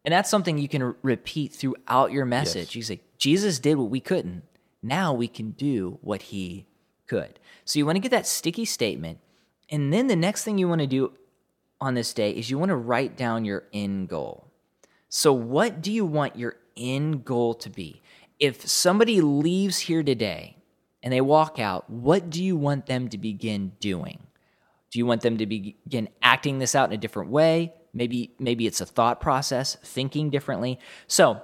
And 0.05 0.13
that's 0.13 0.31
something 0.31 0.59
you 0.59 0.69
can 0.69 0.83
r- 0.83 0.97
repeat 1.03 1.53
throughout 1.53 2.13
your 2.13 2.25
message. 2.25 2.75
You 2.75 2.83
say, 2.83 3.01
Jesus 3.19 3.59
did 3.59 3.77
what 3.77 3.91
we 3.91 4.01
couldn't, 4.01 4.43
now 4.83 5.13
we 5.13 5.29
can 5.29 5.51
do 5.53 5.99
what 6.01 6.23
he 6.23 6.67
could. 7.07 7.39
So 7.65 7.79
you 7.79 7.87
want 7.87 7.97
to 7.97 8.01
get 8.01 8.11
that 8.11 8.27
sticky 8.27 8.65
statement. 8.65 9.19
And 9.71 9.93
then 9.93 10.09
the 10.09 10.17
next 10.17 10.45
thing 10.45 10.59
you 10.59 10.69
want 10.69 10.81
to 10.81 10.87
do 10.87 11.13
on 11.81 11.95
this 11.95 12.13
day 12.13 12.31
is 12.31 12.51
you 12.51 12.59
want 12.59 12.71
to 12.71 12.77
write 12.77 13.17
down 13.17 13.45
your 13.45 13.65
end 13.73 14.09
goal. 14.09 14.44
So, 15.17 15.33
what 15.33 15.81
do 15.81 15.93
you 15.93 16.05
want 16.05 16.35
your 16.35 16.57
end 16.77 17.25
goal 17.25 17.55
to 17.55 17.71
be? 17.71 18.03
If 18.41 18.67
somebody 18.69 19.21
leaves 19.21 19.79
here 19.79 20.03
today 20.03 20.57
and 21.05 21.13
they 21.13 21.21
walk 21.21 21.61
out, 21.61 21.89
what 21.89 22.31
do 22.31 22.43
you 22.43 22.57
want 22.57 22.87
them 22.87 23.09
to 23.11 23.17
begin 23.17 23.75
doing? 23.79 24.27
Do 24.91 24.99
you 24.99 25.07
want 25.07 25.21
them 25.21 25.39
to 25.39 25.47
begin 25.47 26.09
acting 26.21 26.59
this 26.59 26.75
out 26.75 26.89
in 26.89 26.95
a 26.95 27.01
different 27.01 27.31
way? 27.31 27.75
Maybe 27.93 28.35
maybe 28.41 28.67
it's 28.67 28.81
a 28.81 28.87
thought 28.87 29.21
process, 29.21 29.77
thinking 29.85 30.31
differently. 30.31 30.81
So, 31.07 31.41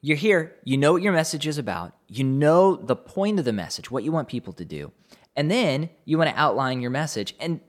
you're 0.00 0.16
here, 0.16 0.54
you 0.62 0.76
know 0.76 0.92
what 0.92 1.02
your 1.02 1.12
message 1.12 1.48
is 1.48 1.58
about, 1.58 1.94
you 2.06 2.22
know 2.22 2.76
the 2.76 2.94
point 2.94 3.40
of 3.40 3.44
the 3.44 3.52
message, 3.52 3.90
what 3.90 4.04
you 4.04 4.12
want 4.12 4.28
people 4.28 4.52
to 4.52 4.64
do. 4.64 4.92
And 5.34 5.50
then 5.50 5.90
you 6.04 6.18
want 6.18 6.30
to 6.30 6.40
outline 6.40 6.80
your 6.80 6.92
message. 6.92 7.34
And 7.40 7.62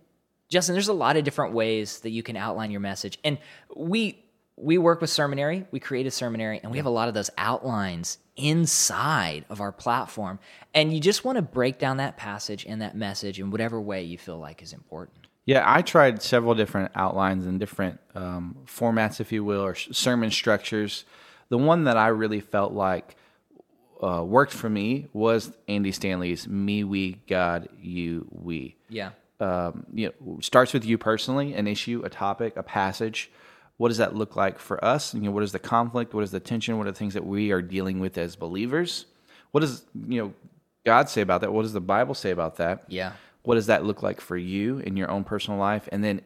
Justin, 0.47 0.75
there's 0.75 0.89
a 0.89 0.93
lot 0.93 1.17
of 1.17 1.23
different 1.23 1.55
ways 1.55 2.01
that 2.01 2.11
you 2.11 2.21
can 2.21 2.37
outline 2.37 2.69
your 2.69 2.81
message. 2.81 3.17
And 3.23 3.39
we 3.75 4.22
we 4.55 4.77
work 4.77 5.01
with 5.01 5.09
Sermonary, 5.09 5.65
we 5.71 5.79
created 5.79 6.11
Sermonary, 6.11 6.59
and 6.61 6.71
we 6.71 6.77
have 6.77 6.85
a 6.85 6.91
lot 6.91 7.07
of 7.07 7.13
those 7.13 7.29
outlines 7.37 8.19
inside 8.35 9.45
of 9.49 9.61
our 9.61 9.71
platform. 9.71 10.39
And 10.73 10.93
you 10.93 10.99
just 10.99 11.25
want 11.25 11.37
to 11.37 11.41
break 11.41 11.79
down 11.79 11.97
that 11.97 12.17
passage 12.17 12.65
and 12.67 12.81
that 12.81 12.95
message 12.95 13.39
in 13.39 13.51
whatever 13.51 13.81
way 13.81 14.03
you 14.03 14.17
feel 14.17 14.37
like 14.37 14.61
is 14.61 14.73
important. 14.73 15.27
Yeah, 15.45 15.63
I 15.65 15.81
tried 15.81 16.21
several 16.21 16.55
different 16.55 16.91
outlines 16.95 17.45
and 17.45 17.59
different 17.59 17.99
um, 18.15 18.57
formats, 18.65 19.19
if 19.19 19.31
you 19.31 19.43
will, 19.43 19.61
or 19.61 19.75
sermon 19.75 20.31
structures. 20.31 21.03
The 21.49 21.57
one 21.57 21.83
that 21.83 21.97
I 21.97 22.07
really 22.07 22.39
felt 22.39 22.71
like 22.73 23.15
uh, 24.01 24.23
worked 24.23 24.53
for 24.53 24.69
me 24.69 25.07
was 25.13 25.51
Andy 25.67 25.91
Stanley's 25.91 26.47
"Me, 26.47 26.85
We, 26.85 27.21
God, 27.27 27.67
You, 27.81 28.27
We." 28.31 28.77
Yeah. 28.87 29.11
Um, 29.41 29.85
you 29.93 30.13
know, 30.21 30.39
starts 30.39 30.71
with 30.71 30.85
you 30.85 30.97
personally, 30.97 31.53
an 31.53 31.67
issue, 31.67 32.01
a 32.05 32.09
topic, 32.09 32.55
a 32.55 32.63
passage 32.63 33.29
what 33.83 33.89
does 33.89 33.97
that 33.97 34.15
look 34.15 34.37
like 34.37 34.59
for 34.59 34.81
us? 34.81 35.13
You 35.13 35.19
know, 35.19 35.31
what 35.31 35.43
is 35.43 35.51
the 35.51 35.59
conflict? 35.59 36.13
What 36.13 36.23
is 36.23 36.31
the 36.31 36.39
tension? 36.39 36.77
What 36.77 36.87
are 36.87 36.91
the 36.91 36.97
things 36.97 37.15
that 37.15 37.25
we 37.25 37.51
are 37.51 37.61
dealing 37.61 37.99
with 37.99 38.17
as 38.17 38.37
believers? 38.37 39.07
What 39.51 39.59
does 39.59 39.83
you 40.07 40.21
know 40.21 40.33
God 40.85 41.09
say 41.09 41.19
about 41.19 41.41
that? 41.41 41.51
What 41.51 41.63
does 41.63 41.73
the 41.73 41.81
Bible 41.81 42.13
say 42.13 42.31
about 42.31 42.55
that? 42.55 42.85
Yeah. 42.87 43.11
What 43.41 43.55
does 43.55 43.65
that 43.65 43.83
look 43.83 44.01
like 44.01 44.21
for 44.21 44.37
you 44.37 44.77
in 44.79 44.95
your 44.95 45.11
own 45.11 45.25
personal 45.25 45.59
life? 45.59 45.89
And 45.91 46.01
then 46.01 46.21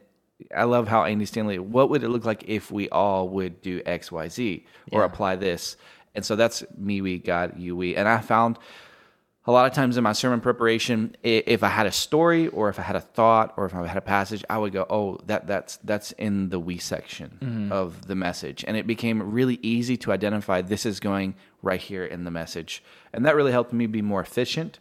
I 0.56 0.66
love 0.66 0.88
how 0.88 1.04
Andy 1.06 1.26
Stanley. 1.26 1.58
What 1.58 1.90
would 1.90 2.04
it 2.04 2.10
look 2.10 2.26
like 2.26 2.44
if 2.48 2.70
we 2.72 2.90
all 2.90 3.28
would 3.30 3.60
do 3.64 3.82
X, 3.88 4.12
Y, 4.12 4.28
Z, 4.28 4.64
or 4.92 5.02
Yeah. 5.02 5.08
apply 5.08 5.38
this? 5.38 5.78
And 6.14 6.24
so 6.24 6.36
that's 6.36 6.64
me, 6.78 7.02
we, 7.02 7.18
God, 7.18 7.58
you, 7.58 7.76
we. 7.76 7.96
And 7.96 8.08
I 8.08 8.20
found 8.20 8.60
a 9.48 9.52
lot 9.52 9.66
of 9.66 9.72
times 9.72 9.96
in 9.96 10.04
my 10.04 10.12
sermon 10.12 10.42
preparation, 10.42 11.16
if 11.24 11.64
I 11.64 11.70
had 11.70 11.88
a 11.88 11.92
story 11.92 12.50
or 12.50 12.68
if 12.68 12.80
I 12.80 12.82
had 12.82 12.98
a 12.98 13.02
thought 13.02 13.54
or 13.56 13.66
if 13.66 13.74
I 13.74 13.88
had 13.88 13.96
a 13.96 14.02
passage, 14.02 14.44
I 14.50 14.58
would 14.58 14.74
go, 14.74 14.86
"Oh, 14.90 15.20
that 15.26 15.48
that's 15.48 15.78
that's 15.78 16.12
in 16.12 16.50
the 16.50 16.60
we 16.60 16.78
section 16.78 17.38
mm-hmm. 17.42 17.72
of 17.72 18.08
the 18.08 18.16
message," 18.16 18.66
and 18.68 18.76
it 18.76 18.86
became 18.86 19.32
really 19.32 19.58
easy 19.62 19.96
to 19.98 20.12
identify 20.12 20.62
this 20.62 20.86
is 20.86 21.00
going 21.00 21.36
right 21.62 21.80
here 21.80 22.06
in 22.06 22.26
the 22.26 22.32
message, 22.32 22.84
and 23.14 23.26
that 23.26 23.38
really 23.38 23.54
helped 23.54 23.72
me 23.72 23.88
be 23.88 24.02
more 24.02 24.20
efficient 24.20 24.80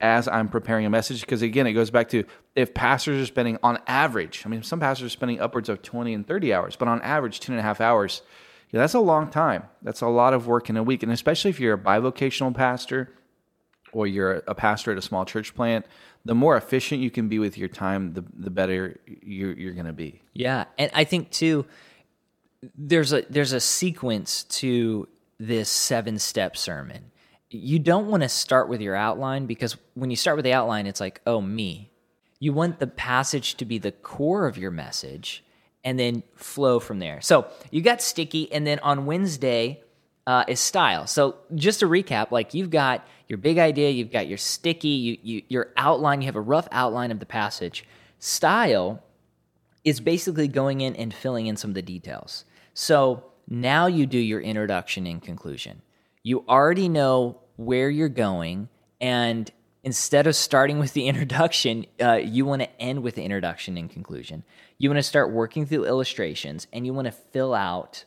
as 0.00 0.26
I'm 0.26 0.48
preparing 0.48 0.86
a 0.86 0.90
message. 0.90 1.20
Because 1.20 1.42
again, 1.42 1.66
it 1.66 1.74
goes 1.74 1.90
back 1.90 2.08
to 2.08 2.24
if 2.56 2.72
pastors 2.72 3.22
are 3.22 3.26
spending 3.26 3.58
on 3.62 3.78
average, 3.86 4.44
I 4.46 4.48
mean, 4.48 4.62
some 4.62 4.80
pastors 4.80 5.06
are 5.06 5.10
spending 5.10 5.40
upwards 5.40 5.68
of 5.68 5.82
20 5.82 6.14
and 6.14 6.26
30 6.26 6.54
hours, 6.54 6.74
but 6.74 6.88
on 6.88 7.02
average, 7.02 7.38
10 7.40 7.52
and 7.52 7.60
a 7.60 7.62
half 7.62 7.82
hours. 7.82 8.22
Yeah, 8.70 8.80
that's 8.80 8.94
a 8.94 9.00
long 9.00 9.30
time. 9.30 9.64
That's 9.82 10.00
a 10.00 10.06
lot 10.06 10.32
of 10.32 10.46
work 10.46 10.70
in 10.70 10.76
a 10.76 10.82
week. 10.82 11.02
And 11.02 11.10
especially 11.10 11.50
if 11.50 11.58
you're 11.58 11.74
a 11.74 11.78
bivocational 11.78 12.54
pastor 12.54 13.12
or 13.92 14.06
you're 14.06 14.42
a 14.46 14.54
pastor 14.54 14.92
at 14.92 14.98
a 14.98 15.02
small 15.02 15.24
church 15.24 15.54
plant, 15.54 15.86
the 16.24 16.34
more 16.34 16.56
efficient 16.56 17.00
you 17.00 17.10
can 17.10 17.28
be 17.28 17.38
with 17.38 17.56
your 17.56 17.68
time, 17.68 18.12
the, 18.12 18.24
the 18.36 18.50
better 18.50 18.98
you're, 19.22 19.52
you're 19.52 19.72
going 19.72 19.86
to 19.86 19.92
be. 19.92 20.20
Yeah, 20.34 20.64
and 20.78 20.90
I 20.94 21.04
think 21.04 21.30
too 21.30 21.66
there's 22.76 23.12
a 23.12 23.22
there's 23.30 23.52
a 23.52 23.60
sequence 23.60 24.44
to 24.44 25.08
this 25.38 25.68
seven 25.68 26.18
step 26.18 26.56
sermon. 26.56 27.10
You 27.48 27.78
don't 27.78 28.06
want 28.06 28.22
to 28.22 28.28
start 28.28 28.68
with 28.68 28.80
your 28.80 28.94
outline 28.94 29.46
because 29.46 29.76
when 29.94 30.10
you 30.10 30.16
start 30.16 30.36
with 30.36 30.44
the 30.44 30.52
outline 30.52 30.86
it's 30.86 31.00
like, 31.00 31.20
"Oh, 31.26 31.40
me." 31.40 31.90
You 32.42 32.54
want 32.54 32.78
the 32.78 32.86
passage 32.86 33.56
to 33.56 33.66
be 33.66 33.76
the 33.76 33.92
core 33.92 34.46
of 34.46 34.56
your 34.56 34.70
message 34.70 35.44
and 35.84 35.98
then 35.98 36.22
flow 36.36 36.80
from 36.80 36.98
there. 36.98 37.20
So, 37.20 37.48
you 37.70 37.82
got 37.82 38.00
sticky 38.00 38.50
and 38.50 38.66
then 38.66 38.78
on 38.78 39.04
Wednesday 39.04 39.82
uh, 40.30 40.44
is 40.46 40.60
style. 40.60 41.08
So 41.08 41.38
just 41.56 41.80
to 41.80 41.86
recap, 41.86 42.30
like 42.30 42.54
you've 42.54 42.70
got 42.70 43.04
your 43.26 43.36
big 43.36 43.58
idea, 43.58 43.90
you've 43.90 44.12
got 44.12 44.28
your 44.28 44.38
sticky, 44.38 44.88
you, 44.88 45.18
you 45.22 45.42
your 45.48 45.72
outline, 45.76 46.22
you 46.22 46.26
have 46.26 46.36
a 46.36 46.40
rough 46.40 46.68
outline 46.70 47.10
of 47.10 47.18
the 47.18 47.26
passage. 47.26 47.84
Style 48.20 49.02
is 49.82 49.98
basically 49.98 50.46
going 50.46 50.82
in 50.82 50.94
and 50.94 51.12
filling 51.12 51.48
in 51.48 51.56
some 51.56 51.72
of 51.72 51.74
the 51.74 51.82
details. 51.82 52.44
So 52.74 53.24
now 53.48 53.88
you 53.88 54.06
do 54.06 54.18
your 54.18 54.40
introduction 54.40 55.04
and 55.04 55.20
conclusion. 55.20 55.82
You 56.22 56.44
already 56.48 56.88
know 56.88 57.40
where 57.56 57.90
you're 57.90 58.08
going, 58.08 58.68
and 59.00 59.50
instead 59.82 60.28
of 60.28 60.36
starting 60.36 60.78
with 60.78 60.92
the 60.92 61.08
introduction, 61.08 61.86
uh, 62.00 62.20
you 62.22 62.44
want 62.46 62.62
to 62.62 62.80
end 62.80 63.02
with 63.02 63.16
the 63.16 63.24
introduction 63.24 63.76
and 63.76 63.90
conclusion. 63.90 64.44
You 64.78 64.90
want 64.90 64.98
to 64.98 65.02
start 65.02 65.32
working 65.32 65.66
through 65.66 65.86
illustrations, 65.86 66.68
and 66.72 66.86
you 66.86 66.94
want 66.94 67.06
to 67.06 67.12
fill 67.12 67.52
out 67.52 68.04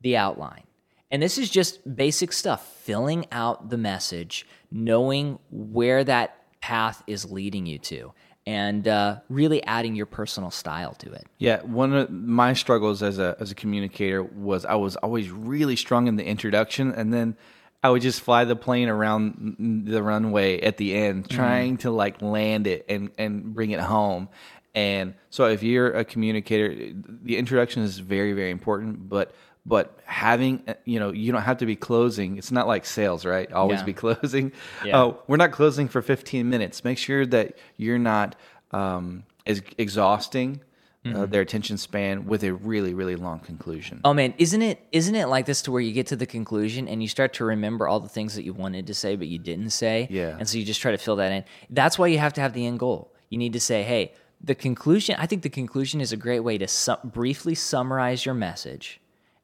the 0.00 0.16
outline. 0.16 0.62
And 1.10 1.22
this 1.22 1.38
is 1.38 1.50
just 1.50 1.96
basic 1.96 2.32
stuff 2.32 2.66
filling 2.82 3.26
out 3.32 3.70
the 3.70 3.76
message, 3.76 4.46
knowing 4.70 5.38
where 5.50 6.04
that 6.04 6.36
path 6.60 7.02
is 7.06 7.30
leading 7.30 7.66
you 7.66 7.78
to, 7.78 8.12
and 8.46 8.86
uh, 8.86 9.16
really 9.28 9.62
adding 9.64 9.94
your 9.94 10.06
personal 10.06 10.50
style 10.50 10.94
to 10.94 11.12
it. 11.12 11.26
Yeah, 11.38 11.62
one 11.62 11.94
of 11.94 12.10
my 12.10 12.52
struggles 12.52 13.02
as 13.02 13.18
a 13.18 13.36
as 13.40 13.50
a 13.50 13.54
communicator 13.54 14.22
was 14.22 14.64
I 14.64 14.74
was 14.76 14.96
always 14.96 15.30
really 15.30 15.76
strong 15.76 16.06
in 16.06 16.16
the 16.16 16.24
introduction, 16.24 16.92
and 16.92 17.12
then 17.12 17.36
I 17.82 17.90
would 17.90 18.02
just 18.02 18.20
fly 18.20 18.44
the 18.44 18.56
plane 18.56 18.88
around 18.88 19.84
the 19.86 20.02
runway 20.02 20.60
at 20.60 20.76
the 20.76 20.94
end, 20.94 21.28
trying 21.30 21.78
to 21.78 21.90
like 21.90 22.22
land 22.22 22.66
it 22.66 22.84
and 22.88 23.10
and 23.18 23.54
bring 23.54 23.70
it 23.70 23.80
home. 23.80 24.28
And 24.74 25.14
so, 25.30 25.46
if 25.46 25.64
you're 25.64 25.90
a 25.90 26.04
communicator, 26.04 26.94
the 27.22 27.36
introduction 27.36 27.82
is 27.82 27.98
very 27.98 28.32
very 28.32 28.50
important, 28.50 29.08
but 29.08 29.34
but 29.66 29.98
having 30.04 30.62
you 30.84 30.98
know 30.98 31.12
you 31.12 31.30
don't 31.32 31.42
have 31.42 31.58
to 31.58 31.66
be 31.66 31.76
closing 31.76 32.38
it's 32.38 32.50
not 32.52 32.66
like 32.66 32.84
sales 32.86 33.24
right 33.26 33.52
always 33.52 33.80
Yeah. 33.80 33.84
be 33.84 33.92
closing 34.04 34.52
Yeah. 34.84 34.98
oh 34.98 35.22
we're 35.26 35.36
not 35.36 35.52
closing 35.52 35.86
for 35.88 36.00
15 36.02 36.48
minutes 36.48 36.82
make 36.84 36.98
sure 36.98 37.26
that 37.26 37.56
you're 37.76 37.98
not 37.98 38.36
um, 38.72 39.24
exhausting 39.78 40.60
uh, 41.14 41.24
their 41.24 41.40
attention 41.40 41.78
span 41.78 42.26
with 42.26 42.44
a 42.44 42.52
really 42.52 42.92
really 42.92 43.16
long 43.16 43.38
conclusion 43.40 44.00
Oh 44.04 44.12
man, 44.12 44.34
isn't 44.36 44.60
it 44.60 44.86
isn't 44.92 45.14
it 45.14 45.26
like 45.28 45.46
this 45.46 45.62
to 45.62 45.72
where 45.72 45.80
you 45.80 45.92
get 45.92 46.06
to 46.08 46.16
the 46.16 46.26
conclusion 46.26 46.86
and 46.88 47.00
you 47.00 47.08
start 47.08 47.32
to 47.34 47.44
remember 47.44 47.88
all 47.88 48.00
the 48.00 48.08
things 48.08 48.34
that 48.34 48.42
you 48.44 48.52
wanted 48.52 48.86
to 48.88 48.94
say 48.94 49.16
but 49.16 49.26
you 49.26 49.38
didn't 49.38 49.70
say? 49.70 50.06
Yeah. 50.10 50.36
And 50.38 50.46
so 50.46 50.58
you 50.58 50.64
just 50.64 50.82
try 50.82 50.90
to 50.92 50.98
fill 50.98 51.16
that 51.16 51.32
in. 51.32 51.44
That's 51.70 51.98
why 51.98 52.08
you 52.08 52.18
have 52.18 52.34
to 52.34 52.42
have 52.42 52.52
the 52.52 52.66
end 52.66 52.80
goal. 52.80 53.14
You 53.30 53.38
need 53.38 53.54
to 53.54 53.60
say, 53.60 53.82
"Hey, 53.82 54.12
the 54.42 54.54
conclusion, 54.54 55.16
I 55.18 55.24
think 55.24 55.40
the 55.42 55.48
conclusion 55.48 56.02
is 56.02 56.12
a 56.12 56.18
great 56.18 56.40
way 56.40 56.58
to 56.58 56.68
su- 56.68 56.96
briefly 57.02 57.54
summarize 57.54 58.26
your 58.26 58.34
message 58.34 58.99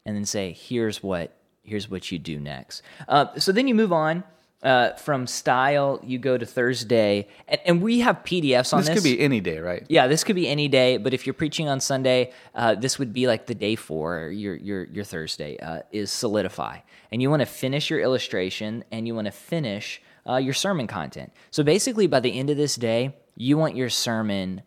and 0.07 0.17
then 0.17 0.25
say, 0.25 0.53
"Here's 0.53 1.03
what 1.03 1.37
here's 1.63 1.91
what 1.91 2.11
you 2.11 2.19
do 2.19 2.41
next." 2.41 2.81
Uh, 3.07 3.39
so 3.39 3.53
then 3.53 3.69
you 3.69 3.75
move 3.75 3.93
on 3.93 4.25
uh, 4.63 4.95
from 4.95 5.27
style, 5.27 6.01
you 6.03 6.19
go 6.19 6.39
to 6.39 6.47
Thursday, 6.47 7.29
and, 7.47 7.61
and 7.67 7.83
we 7.83 8.01
have 8.01 8.17
PDFs 8.25 8.73
on 8.73 8.81
this 8.81 8.89
this. 8.89 8.97
could 8.97 9.05
be 9.05 9.21
any 9.21 9.41
day 9.41 9.59
right 9.59 9.85
Yeah, 9.89 10.07
this 10.07 10.25
could 10.25 10.37
be 10.37 10.49
any 10.49 10.69
day, 10.69 10.97
but 10.97 11.13
if 11.13 11.27
you're 11.27 11.35
preaching 11.35 11.69
on 11.69 11.81
Sunday, 11.81 12.33
uh, 12.55 12.75
this 12.75 12.99
would 12.99 13.13
be 13.13 13.27
like 13.27 13.47
the 13.47 13.55
day 13.55 13.77
four, 13.77 14.31
your 14.31 14.57
your 14.57 14.85
your 14.85 15.05
Thursday 15.05 15.59
uh, 15.59 15.83
is 15.93 16.11
solidify, 16.11 16.79
and 17.13 17.21
you 17.21 17.29
want 17.31 17.41
to 17.41 17.47
finish 17.47 17.91
your 17.91 18.01
illustration 18.01 18.83
and 18.91 19.07
you 19.07 19.15
want 19.15 19.27
to 19.27 19.33
finish 19.33 20.01
uh, 20.29 20.37
your 20.37 20.55
sermon 20.55 20.87
content. 20.87 21.33
So 21.51 21.63
basically, 21.63 22.07
by 22.07 22.21
the 22.21 22.37
end 22.39 22.51
of 22.51 22.57
this 22.57 22.77
day, 22.77 23.15
you 23.37 23.59
want 23.59 23.77
your 23.77 23.91
sermon 23.91 24.63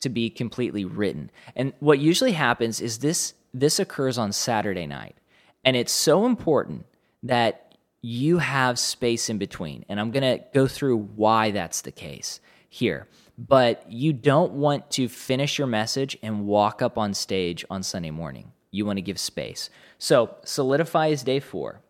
to 0.00 0.08
be 0.08 0.30
completely 0.30 0.84
written. 0.84 1.30
And 1.54 1.72
what 1.80 1.98
usually 1.98 2.32
happens 2.32 2.80
is 2.80 2.98
this 2.98 3.34
this 3.60 3.78
occurs 3.78 4.18
on 4.18 4.32
Saturday 4.32 4.86
night, 4.86 5.16
and 5.64 5.76
it's 5.76 5.92
so 5.92 6.26
important 6.26 6.86
that 7.22 7.74
you 8.02 8.38
have 8.38 8.78
space 8.78 9.28
in 9.28 9.38
between. 9.38 9.84
And 9.88 9.98
I'm 9.98 10.10
going 10.10 10.38
to 10.38 10.44
go 10.54 10.68
through 10.68 10.98
why 10.98 11.50
that's 11.50 11.80
the 11.80 11.90
case 11.90 12.40
here. 12.68 13.08
But 13.38 13.84
you 13.90 14.12
don't 14.12 14.52
want 14.52 14.90
to 14.92 15.08
finish 15.08 15.58
your 15.58 15.66
message 15.66 16.16
and 16.22 16.46
walk 16.46 16.82
up 16.82 16.96
on 16.96 17.14
stage 17.14 17.64
on 17.68 17.82
Sunday 17.82 18.10
morning. 18.10 18.52
You 18.70 18.86
want 18.86 18.98
to 18.98 19.02
give 19.02 19.18
space. 19.18 19.70
So, 19.98 20.36
solidify 20.44 21.08
is 21.08 21.22
day 21.22 21.40
four. 21.40 21.80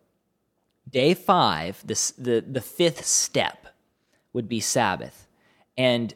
Day 0.89 1.13
five, 1.13 1.81
this, 1.85 2.11
the, 2.11 2.43
the 2.47 2.61
fifth 2.61 3.05
step, 3.05 3.67
would 4.33 4.47
be 4.47 4.59
Sabbath. 4.59 5.27
And 5.77 6.13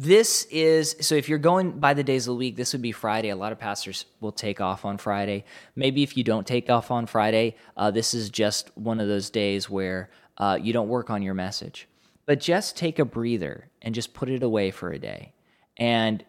this 0.00 0.46
is 0.50 0.94
so 1.00 1.16
if 1.16 1.28
you're 1.28 1.38
going 1.38 1.80
by 1.80 1.92
the 1.92 2.04
days 2.04 2.28
of 2.28 2.32
the 2.32 2.38
week, 2.38 2.54
this 2.54 2.72
would 2.72 2.82
be 2.82 2.92
Friday. 2.92 3.30
A 3.30 3.36
lot 3.36 3.50
of 3.50 3.58
pastors 3.58 4.04
will 4.20 4.30
take 4.30 4.60
off 4.60 4.84
on 4.84 4.96
Friday. 4.96 5.44
Maybe 5.74 6.04
if 6.04 6.16
you 6.16 6.22
don't 6.22 6.46
take 6.46 6.70
off 6.70 6.92
on 6.92 7.06
Friday, 7.06 7.56
uh, 7.76 7.90
this 7.90 8.14
is 8.14 8.30
just 8.30 8.70
one 8.76 9.00
of 9.00 9.08
those 9.08 9.28
days 9.28 9.68
where 9.68 10.10
uh, 10.36 10.56
you 10.60 10.72
don't 10.72 10.88
work 10.88 11.10
on 11.10 11.22
your 11.22 11.34
message. 11.34 11.88
But 12.26 12.38
just 12.38 12.76
take 12.76 13.00
a 13.00 13.04
breather 13.04 13.70
and 13.82 13.92
just 13.92 14.14
put 14.14 14.28
it 14.28 14.44
away 14.44 14.70
for 14.70 14.92
a 14.92 15.00
day. 15.00 15.32
And 15.76 16.24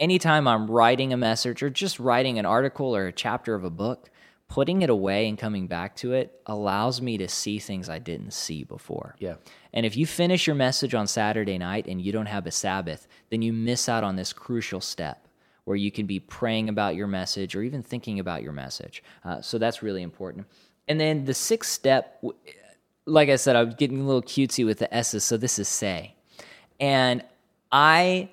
anytime 0.00 0.48
I'm 0.48 0.68
writing 0.68 1.12
a 1.12 1.16
message 1.16 1.62
or 1.62 1.70
just 1.70 2.00
writing 2.00 2.40
an 2.40 2.46
article 2.46 2.96
or 2.96 3.06
a 3.06 3.12
chapter 3.12 3.54
of 3.54 3.62
a 3.62 3.70
book, 3.70 4.10
putting 4.52 4.82
it 4.82 4.90
away 4.90 5.28
and 5.28 5.38
coming 5.38 5.66
back 5.66 5.96
to 5.96 6.12
it 6.12 6.42
allows 6.44 7.00
me 7.00 7.16
to 7.16 7.26
see 7.26 7.58
things 7.58 7.88
I 7.88 7.98
didn't 7.98 8.34
see 8.34 8.64
before. 8.64 9.16
Yeah. 9.18 9.36
And 9.72 9.86
if 9.86 9.96
you 9.96 10.04
finish 10.06 10.46
your 10.46 10.54
message 10.54 10.94
on 10.94 11.06
Saturday 11.06 11.56
night 11.56 11.86
and 11.86 12.02
you 12.02 12.12
don't 12.12 12.26
have 12.26 12.46
a 12.46 12.50
Sabbath, 12.50 13.08
then 13.30 13.40
you 13.40 13.50
miss 13.50 13.88
out 13.88 14.04
on 14.04 14.16
this 14.16 14.30
crucial 14.34 14.82
step 14.82 15.26
where 15.64 15.78
you 15.78 15.90
can 15.90 16.04
be 16.04 16.20
praying 16.20 16.68
about 16.68 16.94
your 16.94 17.06
message 17.06 17.56
or 17.56 17.62
even 17.62 17.82
thinking 17.82 18.20
about 18.20 18.42
your 18.42 18.52
message. 18.52 19.02
Uh, 19.24 19.40
so 19.40 19.56
that's 19.56 19.82
really 19.82 20.02
important. 20.02 20.46
And 20.86 21.00
then 21.00 21.24
the 21.24 21.32
sixth 21.32 21.72
step, 21.72 22.22
like 23.06 23.30
I 23.30 23.36
said, 23.36 23.56
I'm 23.56 23.70
getting 23.70 24.02
a 24.02 24.04
little 24.04 24.20
cutesy 24.20 24.66
with 24.66 24.80
the 24.80 24.94
S's. 24.94 25.24
So 25.24 25.38
this 25.38 25.58
is 25.58 25.66
say. 25.66 26.14
And 26.78 27.24
I, 27.70 28.28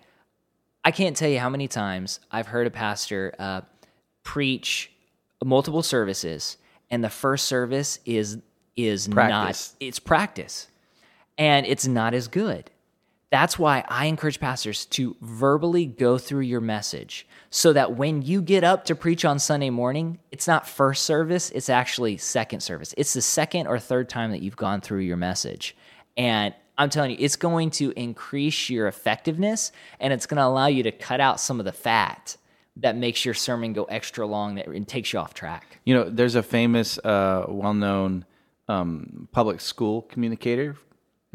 I 0.84 0.92
can't 0.92 1.16
tell 1.16 1.30
you 1.30 1.40
how 1.40 1.50
many 1.50 1.70
times 1.70 2.20
I've 2.30 2.48
heard 2.48 2.68
a 2.68 2.72
pastor 2.72 3.34
uh, 3.40 3.62
preach 4.24 4.92
multiple 5.46 5.84
services, 5.84 6.58
and 6.90 7.04
the 7.04 7.10
first 7.10 7.46
service 7.46 8.00
is 8.06 8.40
is 8.76 9.08
Practice. 9.08 9.74
not 9.80 9.86
it's 9.86 10.00
practice, 10.00 10.68
and 11.38 11.66
it's 11.66 11.88
not 11.88 12.14
as 12.14 12.28
good. 12.28 12.72
That's 13.32 13.60
why 13.60 13.84
I 13.88 14.06
encourage 14.06 14.40
pastors 14.40 14.86
to 14.88 15.16
verbally 15.22 15.86
go 15.86 16.18
through 16.18 16.42
your 16.42 16.62
message 16.62 17.28
so 17.52 17.74
that 17.74 17.96
when 17.96 18.24
you 18.24 18.42
get 18.42 18.64
up 18.64 18.86
to 18.86 18.96
preach 18.96 19.24
on 19.24 19.38
Sunday 19.38 19.70
morning, 19.70 20.18
it's 20.32 20.48
not 20.48 20.68
first 20.68 21.04
service, 21.04 21.52
it's 21.52 21.70
actually 21.70 22.18
second 22.18 22.62
service. 22.62 22.96
It's 22.98 23.14
the 23.14 23.22
second 23.22 23.68
or 23.68 23.78
third 23.78 24.10
time 24.10 24.32
that 24.32 24.42
you've 24.42 24.56
gone 24.56 24.82
through 24.82 25.02
your 25.02 25.18
message. 25.18 25.76
And 26.18 26.56
I'm 26.80 26.90
telling 26.90 27.12
you, 27.12 27.18
it's 27.20 27.36
going 27.36 27.70
to 27.72 27.92
increase 27.92 28.70
your 28.70 28.88
effectiveness 28.88 29.72
and 30.00 30.12
it's 30.12 30.26
going 30.26 30.38
to 30.38 30.46
allow 30.46 30.68
you 30.68 30.82
to 30.84 30.92
cut 30.92 31.20
out 31.20 31.40
some 31.40 31.60
of 31.60 31.66
the 31.66 31.72
fat 31.72 32.36
that 32.82 32.96
makes 32.96 33.26
your 33.26 33.34
sermon 33.34 33.74
go 33.74 33.84
extra 33.86 34.26
long 34.26 34.56
that 34.56 34.68
and 34.68 34.88
takes 34.88 35.14
you 35.14 35.20
off 35.20 35.34
track. 35.34 35.80
You 35.86 35.94
know, 35.96 36.10
there's 36.10 36.36
a 36.36 36.44
famous, 36.44 36.98
uh, 37.00 37.46
well-known 37.48 38.26
um, 38.68 39.28
public 39.32 39.60
school 39.62 40.04
communicator, 40.04 40.78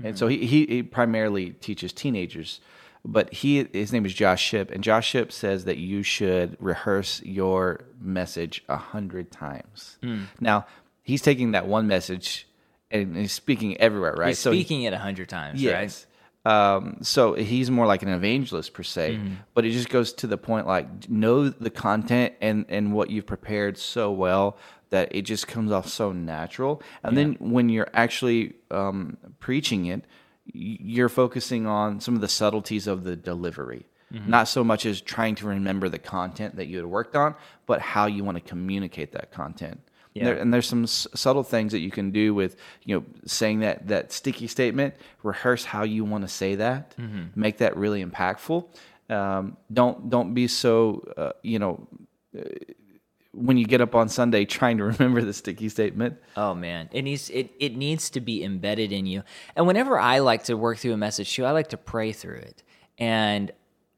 and 0.02 0.18
so 0.18 0.26
he, 0.28 0.46
he 0.46 0.66
he 0.66 0.82
primarily 0.82 1.50
teaches 1.50 1.92
teenagers. 1.92 2.60
But 3.04 3.32
he 3.34 3.68
his 3.72 3.92
name 3.92 4.06
is 4.06 4.14
Josh 4.14 4.42
Shipp, 4.42 4.70
and 4.70 4.82
Josh 4.82 5.08
Shipp 5.08 5.30
says 5.30 5.64
that 5.66 5.76
you 5.76 6.02
should 6.02 6.56
rehearse 6.58 7.20
your 7.22 7.84
message 8.00 8.64
a 8.68 8.76
hundred 8.76 9.30
times. 9.30 9.98
Now 10.40 10.66
he's 11.02 11.20
taking 11.22 11.52
that 11.52 11.66
one 11.66 11.86
message 11.86 12.48
and 12.90 13.16
he's 13.16 13.32
speaking 13.32 13.76
everywhere, 13.78 14.14
right? 14.16 14.28
He's 14.28 14.38
so 14.38 14.52
he- 14.52 14.60
speaking 14.60 14.84
it 14.84 14.92
a 14.94 14.98
hundred 14.98 15.28
times, 15.28 15.60
right? 15.64 16.06
Um, 16.44 16.98
so 17.00 17.34
he's 17.34 17.70
more 17.70 17.86
like 17.86 18.02
an 18.02 18.10
evangelist 18.10 18.74
per 18.74 18.82
se, 18.82 19.14
Mm-hmm. 19.16 19.34
but 19.54 19.64
it 19.64 19.70
just 19.70 19.88
goes 19.88 20.12
to 20.14 20.26
the 20.26 20.36
point 20.36 20.66
like 20.66 21.08
know 21.08 21.48
the 21.48 21.70
content 21.70 22.34
and 22.40 22.66
and 22.68 22.92
what 22.92 23.08
you've 23.10 23.26
prepared 23.26 23.78
so 23.78 24.12
well 24.12 24.58
that 24.90 25.08
it 25.14 25.22
just 25.22 25.48
comes 25.48 25.72
off 25.72 25.88
so 25.88 26.12
natural. 26.12 26.82
And 27.02 27.16
then 27.16 27.36
when 27.40 27.68
you're 27.68 27.88
actually 27.94 28.54
um, 28.70 29.16
preaching 29.40 29.86
it, 29.86 30.04
you're 30.52 31.08
focusing 31.08 31.66
on 31.66 31.98
some 32.00 32.14
of 32.14 32.20
the 32.20 32.28
subtleties 32.28 32.86
of 32.86 33.02
the 33.04 33.16
delivery. 33.16 33.86
Mm-hmm. 34.12 34.30
Not 34.30 34.46
so 34.46 34.62
much 34.62 34.86
as 34.86 35.00
trying 35.00 35.34
to 35.36 35.46
remember 35.46 35.88
the 35.88 35.98
content 35.98 36.56
that 36.56 36.66
you 36.66 36.76
had 36.76 36.86
worked 36.86 37.16
on, 37.16 37.34
but 37.66 37.80
how 37.80 38.06
you 38.06 38.22
want 38.22 38.36
to 38.36 38.42
communicate 38.42 39.12
that 39.12 39.32
content. 39.32 39.80
Yeah. 40.14 40.25
There, 40.26 40.37
and 40.37 40.54
there's 40.54 40.68
some 40.68 40.85
s- 40.85 41.09
subtle 41.14 41.42
things 41.42 41.73
that 41.73 41.80
you 41.80 41.90
can 41.90 42.12
do 42.12 42.35
with 42.35 42.54
you 42.85 42.97
know 42.97 43.04
saying 43.26 43.61
that 43.61 43.88
that 43.88 44.12
sticky 44.12 44.47
statement 44.47 44.94
rehearse 45.25 45.64
how 45.64 45.83
you 45.83 46.04
want 46.04 46.23
to 46.23 46.28
say 46.28 46.54
that 46.54 46.94
make 47.35 47.59
that 47.59 47.76
really 47.76 48.04
impactful 48.04 48.64
um, 49.11 49.56
don't 49.73 50.09
don't 50.11 50.33
be 50.33 50.47
so 50.47 51.02
uh, 51.16 51.33
you 51.42 51.59
know 51.59 51.87
uh, 52.38 52.42
when 53.33 53.56
you 53.59 53.66
get 53.66 53.80
up 53.80 53.94
on 53.97 54.09
sunday 54.09 54.44
trying 54.44 54.78
to 54.78 54.85
remember 54.92 55.20
the 55.22 55.33
sticky 55.33 55.68
statement 55.68 56.16
Oh 56.37 56.55
man, 56.55 56.88
it 56.92 57.03
needs 57.03 57.29
it, 57.31 57.50
it 57.59 57.77
needs 57.77 58.11
to 58.11 58.20
be 58.20 58.44
embedded 58.44 58.92
in 58.92 59.07
you. 59.07 59.22
And 59.57 59.66
whenever 59.66 59.98
I 59.98 60.20
like 60.20 60.44
to 60.44 60.55
work 60.57 60.79
through 60.79 60.92
a 60.92 60.96
message 60.96 61.33
too, 61.35 61.44
I 61.44 61.50
like 61.50 61.68
to 61.70 61.77
pray 61.77 62.12
through 62.12 62.37
it. 62.50 62.62
And 62.98 63.50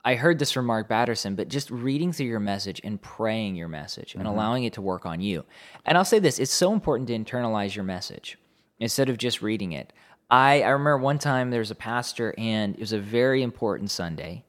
I 0.06 0.14
heard 0.14 0.38
this 0.38 0.52
from 0.52 0.66
Mark 0.66 0.88
Batterson, 0.88 1.34
but 1.34 1.48
just 1.48 1.70
reading 1.70 2.12
through 2.12 2.26
your 2.26 2.40
message 2.40 2.80
and 2.84 3.02
praying 3.02 3.56
your 3.56 3.68
message 3.68 4.14
and 4.14 4.26
allowing 4.26 4.64
it 4.64 4.72
to 4.74 4.80
work 4.80 5.04
on 5.04 5.20
you. 5.20 5.44
And 5.84 5.98
I'll 5.98 6.04
say 6.04 6.18
this: 6.20 6.38
it's 6.38 6.52
so 6.54 6.72
important 6.72 7.08
to 7.08 7.18
internalize 7.18 7.74
your 7.74 7.84
message 7.84 8.38
instead 8.78 9.08
of 9.10 9.18
just 9.18 9.42
reading 9.42 9.72
it. 9.72 9.92
I 10.30 10.62
I 10.62 10.68
remember 10.70 10.98
one 10.98 11.18
time 11.18 11.50
there 11.50 11.60
was 11.60 11.70
a 11.72 11.74
pastor, 11.74 12.34
and 12.38 12.74
it 12.76 12.80
was 12.80 12.92
a 12.92 12.98
very 13.00 13.42
important 13.42 13.90
Sunday. 13.90 14.44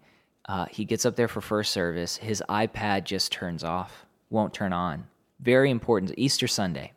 Uh, 0.45 0.65
he 0.67 0.85
gets 0.85 1.05
up 1.05 1.15
there 1.17 1.27
for 1.27 1.41
first 1.41 1.73
service. 1.73 2.17
His 2.17 2.41
iPad 2.47 3.03
just 3.03 3.31
turns 3.33 3.63
off, 3.65 4.05
won't 4.29 4.53
turn 4.53 4.71
on. 4.71 5.07
Very 5.41 5.69
important 5.71 6.13
Easter 6.17 6.47
Sunday 6.47 6.93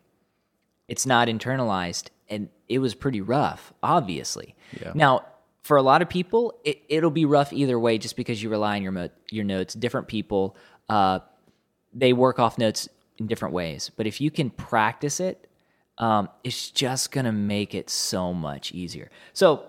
it's 0.91 1.07
not 1.07 1.29
internalized 1.29 2.09
and 2.29 2.49
it 2.69 2.81
was 2.81 2.95
pretty 2.97 3.21
rough 3.21 3.73
obviously 3.83 4.57
Yeah. 4.83 4.91
now 4.95 5.25
for 5.63 5.77
a 5.77 5.83
lot 5.83 6.03
of 6.03 6.09
people 6.09 6.55
it, 6.65 6.83
it'll 6.89 7.11
be 7.11 7.25
rough 7.25 7.53
either 7.53 7.79
way 7.79 7.99
just 7.99 8.17
because 8.17 8.43
you 8.43 8.49
rely 8.49 8.77
on 8.77 8.83
your 8.83 8.93
mo- 8.93 9.11
your 9.31 9.45
notes. 9.45 9.75
Different 9.75 10.09
people 10.09 10.57
uh, 10.89 11.21
they 11.93 12.13
work 12.13 12.39
off 12.39 12.59
notes 12.59 12.89
in 13.19 13.27
different 13.27 13.53
ways. 13.55 13.91
But 13.97 14.07
if 14.07 14.21
you 14.21 14.31
can 14.31 14.51
practice 14.51 15.21
it 15.21 15.47
um, 15.99 16.29
it's 16.45 16.71
just 16.71 17.13
gonna 17.13 17.33
make 17.33 17.75
it 17.75 17.91
so 17.91 18.33
much 18.33 18.73
easier. 18.73 19.11
So 19.35 19.65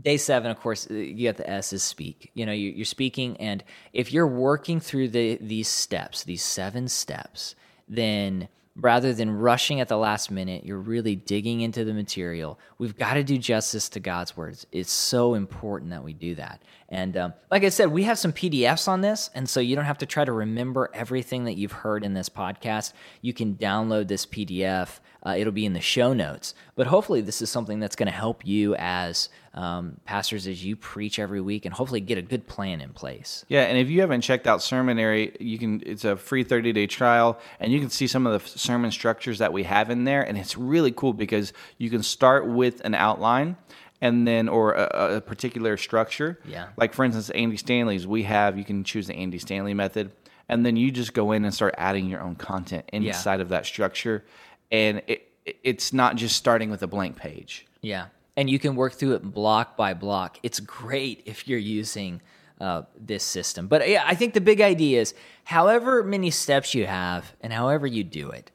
day 0.00 0.16
seven 0.16 0.50
of 0.50 0.58
course 0.60 0.88
uh, 0.90 0.94
you 0.94 1.28
got 1.28 1.36
the 1.36 1.48
s 1.48 1.72
is 1.72 1.82
speak. 1.82 2.30
You 2.34 2.44
know 2.46 2.52
you- 2.52 2.72
you're 2.72 2.84
speaking 2.84 3.36
and 3.38 3.62
if 3.92 4.12
you're 4.12 4.26
working 4.26 4.80
through 4.80 5.08
the 5.10 5.36
these 5.40 5.68
steps 5.68 6.24
these 6.24 6.42
seven 6.42 6.88
steps 6.88 7.54
then 7.88 8.48
rather 8.76 9.12
than 9.12 9.30
rushing 9.30 9.80
at 9.80 9.88
the 9.88 9.96
last 9.96 10.30
minute 10.30 10.64
you're 10.64 10.78
really 10.78 11.14
digging 11.14 11.60
into 11.60 11.84
the 11.84 11.94
material. 11.94 12.58
We've 12.78 12.96
got 12.96 13.14
to 13.14 13.22
do 13.22 13.38
justice 13.38 13.88
to 13.90 14.00
god's 14.00 14.36
words. 14.36 14.66
It's 14.72 14.92
so 14.92 15.34
important 15.34 15.90
that 15.90 16.04
we 16.04 16.12
do 16.12 16.34
that 16.34 16.62
and 16.88 17.16
um, 17.16 17.32
like 17.50 17.64
i 17.64 17.68
said 17.68 17.88
we 17.88 18.04
have 18.04 18.18
some 18.18 18.32
pdfs 18.32 18.88
on 18.88 19.00
this 19.00 19.30
and 19.34 19.48
so 19.48 19.60
you 19.60 19.74
don't 19.74 19.84
have 19.84 19.98
to 19.98 20.06
try 20.06 20.24
to 20.24 20.32
remember 20.32 20.90
everything 20.94 21.44
that 21.44 21.54
you've 21.54 21.72
heard 21.72 22.04
in 22.04 22.14
this 22.14 22.28
podcast. 22.28 22.92
You 23.20 23.32
can 23.32 23.54
download 23.54 24.08
this 24.08 24.26
pdf 24.26 25.00
uh, 25.26 25.34
it'll 25.38 25.52
be 25.52 25.64
in 25.64 25.72
the 25.72 25.80
show 25.80 26.12
notes. 26.12 26.54
But 26.76 26.86
hopefully 26.86 27.20
this 27.20 27.40
is 27.40 27.50
something 27.50 27.80
that's 27.80 27.96
going 27.96 28.08
to 28.08 28.12
help 28.12 28.46
you 28.46 28.74
as 28.76 29.30
um, 29.54 29.98
pastors 30.04 30.46
as 30.46 30.64
you 30.64 30.76
preach 30.76 31.18
every 31.18 31.40
week 31.40 31.64
and 31.64 31.72
hopefully 31.72 32.00
get 32.00 32.18
a 32.18 32.22
good 32.22 32.46
plan 32.46 32.80
in 32.80 32.90
place. 32.90 33.44
Yeah 33.48 33.62
and 33.62 33.78
if 33.78 33.88
you 33.88 34.00
haven't 34.00 34.22
checked 34.22 34.46
out 34.46 34.60
sermonary 34.60 35.36
you 35.40 35.58
can 35.58 35.82
it's 35.86 36.04
a 36.04 36.16
free 36.16 36.42
30 36.42 36.72
day 36.72 36.86
trial 36.86 37.38
and 37.60 37.72
you 37.72 37.80
can 37.80 37.88
see 37.88 38.06
some 38.06 38.26
of 38.26 38.42
the 38.42 38.58
sermon 38.58 38.90
structures 38.90 39.38
that 39.38 39.52
we 39.52 39.62
have 39.62 39.90
in 39.90 40.04
there 40.04 40.22
and 40.22 40.36
it's 40.36 40.58
really 40.58 40.90
cool 40.90 41.12
because 41.12 41.52
you 41.78 41.88
can 41.88 42.02
start 42.02 42.46
with 42.46 42.80
an 42.84 42.94
outline 42.94 43.56
and 44.00 44.26
then 44.26 44.48
or 44.48 44.72
a, 44.72 45.16
a 45.16 45.20
particular 45.20 45.76
structure 45.76 46.38
Yeah. 46.46 46.68
like 46.76 46.92
for 46.94 47.04
instance 47.04 47.30
andy 47.30 47.56
stanley's 47.56 48.06
we 48.06 48.24
have 48.24 48.58
you 48.58 48.64
can 48.64 48.84
choose 48.84 49.06
the 49.06 49.14
andy 49.14 49.38
stanley 49.38 49.74
method 49.74 50.10
and 50.48 50.64
then 50.66 50.76
you 50.76 50.90
just 50.90 51.14
go 51.14 51.32
in 51.32 51.44
and 51.44 51.54
start 51.54 51.74
adding 51.78 52.08
your 52.08 52.20
own 52.20 52.34
content 52.34 52.84
inside 52.92 53.40
of 53.40 53.48
that 53.50 53.66
structure 53.66 54.24
and 54.70 55.02
it- 55.06 55.28
it's 55.62 55.92
not 55.92 56.16
just 56.16 56.36
starting 56.36 56.70
with 56.70 56.82
a 56.82 56.86
blank 56.86 57.16
page 57.16 57.66
Yeah. 57.82 58.06
And 58.36 58.50
you 58.50 58.58
can 58.58 58.74
work 58.76 58.94
through 58.94 59.14
it 59.14 59.22
block 59.22 59.76
by 59.76 59.94
block. 59.94 60.38
It's 60.42 60.58
great 60.58 61.22
if 61.24 61.46
you're 61.46 61.58
using 61.58 62.20
uh, 62.60 62.82
this 62.98 63.22
system. 63.22 63.68
But 63.68 63.88
yeah, 63.88 64.02
I 64.06 64.14
think 64.16 64.34
the 64.34 64.40
big 64.40 64.60
idea 64.60 65.00
is 65.02 65.14
however 65.44 66.02
many 66.02 66.30
steps 66.30 66.74
you 66.74 66.86
have 66.86 67.34
and 67.42 67.52
however 67.52 67.86
you 67.86 68.02
do 68.02 68.30
it, 68.30 68.50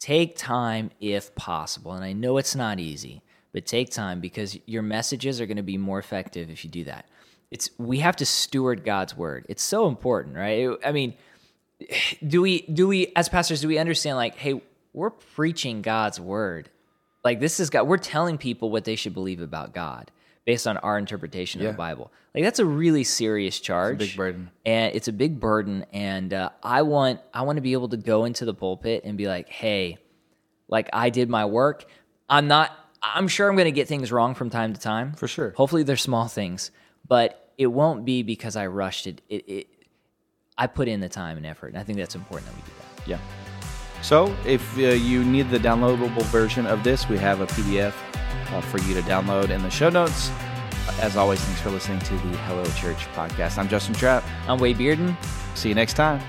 take 0.00 0.36
time 0.36 0.90
if 1.00 1.34
possible. 1.34 1.92
And 1.92 2.04
I 2.04 2.12
know 2.12 2.36
it's 2.38 2.54
not 2.56 2.78
easy, 2.80 3.22
but 3.52 3.66
take 3.66 3.90
time 3.90 4.20
because 4.20 4.58
your 4.66 4.82
messages 4.82 5.40
are 5.40 5.46
going 5.46 5.56
to 5.56 5.62
be 5.62 5.78
more 5.78 5.98
effective 5.98 6.50
if 6.50 6.64
you 6.64 6.70
do 6.70 6.84
that. 6.84 7.06
It's 7.50 7.70
we 7.78 7.98
have 7.98 8.16
to 8.16 8.26
steward 8.26 8.84
God's 8.84 9.16
word. 9.16 9.44
It's 9.48 9.62
so 9.62 9.86
important, 9.86 10.36
right? 10.36 10.70
I 10.84 10.92
mean, 10.92 11.14
do 12.26 12.42
we 12.42 12.62
do 12.62 12.88
we 12.88 13.12
as 13.16 13.28
pastors 13.28 13.60
do 13.60 13.68
we 13.68 13.78
understand 13.78 14.16
like 14.16 14.36
hey 14.36 14.60
we're 14.92 15.10
preaching 15.10 15.82
god's 15.82 16.20
word 16.20 16.68
like 17.24 17.40
this 17.40 17.60
is 17.60 17.70
god 17.70 17.86
we're 17.86 17.96
telling 17.96 18.38
people 18.38 18.70
what 18.70 18.84
they 18.84 18.96
should 18.96 19.14
believe 19.14 19.40
about 19.40 19.72
god 19.72 20.10
based 20.44 20.66
on 20.66 20.76
our 20.78 20.98
interpretation 20.98 21.60
of 21.60 21.66
the 21.66 21.72
bible 21.72 22.10
like 22.34 22.44
that's 22.44 22.58
a 22.58 22.66
really 22.66 23.04
serious 23.04 23.60
charge 23.60 23.98
big 23.98 24.16
burden. 24.16 24.50
and 24.66 24.94
it's 24.94 25.08
a 25.08 25.12
big 25.12 25.38
burden 25.38 25.84
and 25.92 26.34
uh, 26.34 26.50
i 26.62 26.82
want 26.82 27.20
i 27.32 27.42
want 27.42 27.56
to 27.56 27.62
be 27.62 27.72
able 27.72 27.88
to 27.88 27.96
go 27.96 28.24
into 28.24 28.44
the 28.44 28.54
pulpit 28.54 29.02
and 29.04 29.16
be 29.16 29.28
like 29.28 29.48
hey 29.48 29.98
like 30.68 30.88
i 30.92 31.10
did 31.10 31.28
my 31.28 31.44
work 31.44 31.84
i'm 32.28 32.48
not 32.48 32.76
i'm 33.02 33.28
sure 33.28 33.48
i'm 33.48 33.56
going 33.56 33.66
to 33.66 33.72
get 33.72 33.88
things 33.88 34.10
wrong 34.12 34.34
from 34.34 34.50
time 34.50 34.72
to 34.72 34.80
time 34.80 35.12
For 35.14 35.28
sure. 35.28 35.52
hopefully 35.56 35.82
they're 35.82 35.96
small 35.96 36.28
things 36.28 36.70
but 37.06 37.52
it 37.58 37.66
won't 37.66 38.04
be 38.04 38.22
because 38.22 38.56
i 38.56 38.66
rushed 38.66 39.06
it 39.06 39.20
it, 39.28 39.48
it 39.48 39.66
I 40.58 40.66
put 40.66 40.86
in 40.86 41.00
the 41.00 41.08
time 41.08 41.36
and 41.38 41.46
effort, 41.46 41.68
and 41.68 41.78
I 41.78 41.82
think 41.82 41.98
that's 41.98 42.14
important 42.14 42.50
that 42.50 42.56
we 42.56 42.62
do 42.62 42.72
that. 42.78 43.08
Yeah. 43.08 44.02
So 44.02 44.34
if 44.44 44.76
uh, 44.76 44.80
you 44.80 45.24
need 45.24 45.50
the 45.50 45.58
downloadable 45.58 46.22
version 46.24 46.66
of 46.66 46.84
this, 46.84 47.08
we 47.08 47.16
have 47.18 47.40
a 47.40 47.46
PDF 47.46 47.94
uh, 48.52 48.60
for 48.60 48.78
you 48.82 48.94
to 48.94 49.00
download 49.02 49.50
in 49.50 49.62
the 49.62 49.70
show 49.70 49.88
notes. 49.88 50.30
As 51.00 51.16
always, 51.16 51.40
thanks 51.40 51.60
for 51.60 51.70
listening 51.70 52.00
to 52.00 52.14
the 52.14 52.36
Hello 52.38 52.64
Church 52.76 52.98
podcast. 53.14 53.56
I'm 53.56 53.68
Justin 53.68 53.94
Trapp. 53.94 54.24
I'm 54.46 54.58
Wade 54.58 54.76
Bearden. 54.76 55.16
See 55.56 55.68
you 55.68 55.74
next 55.74 55.94
time. 55.94 56.20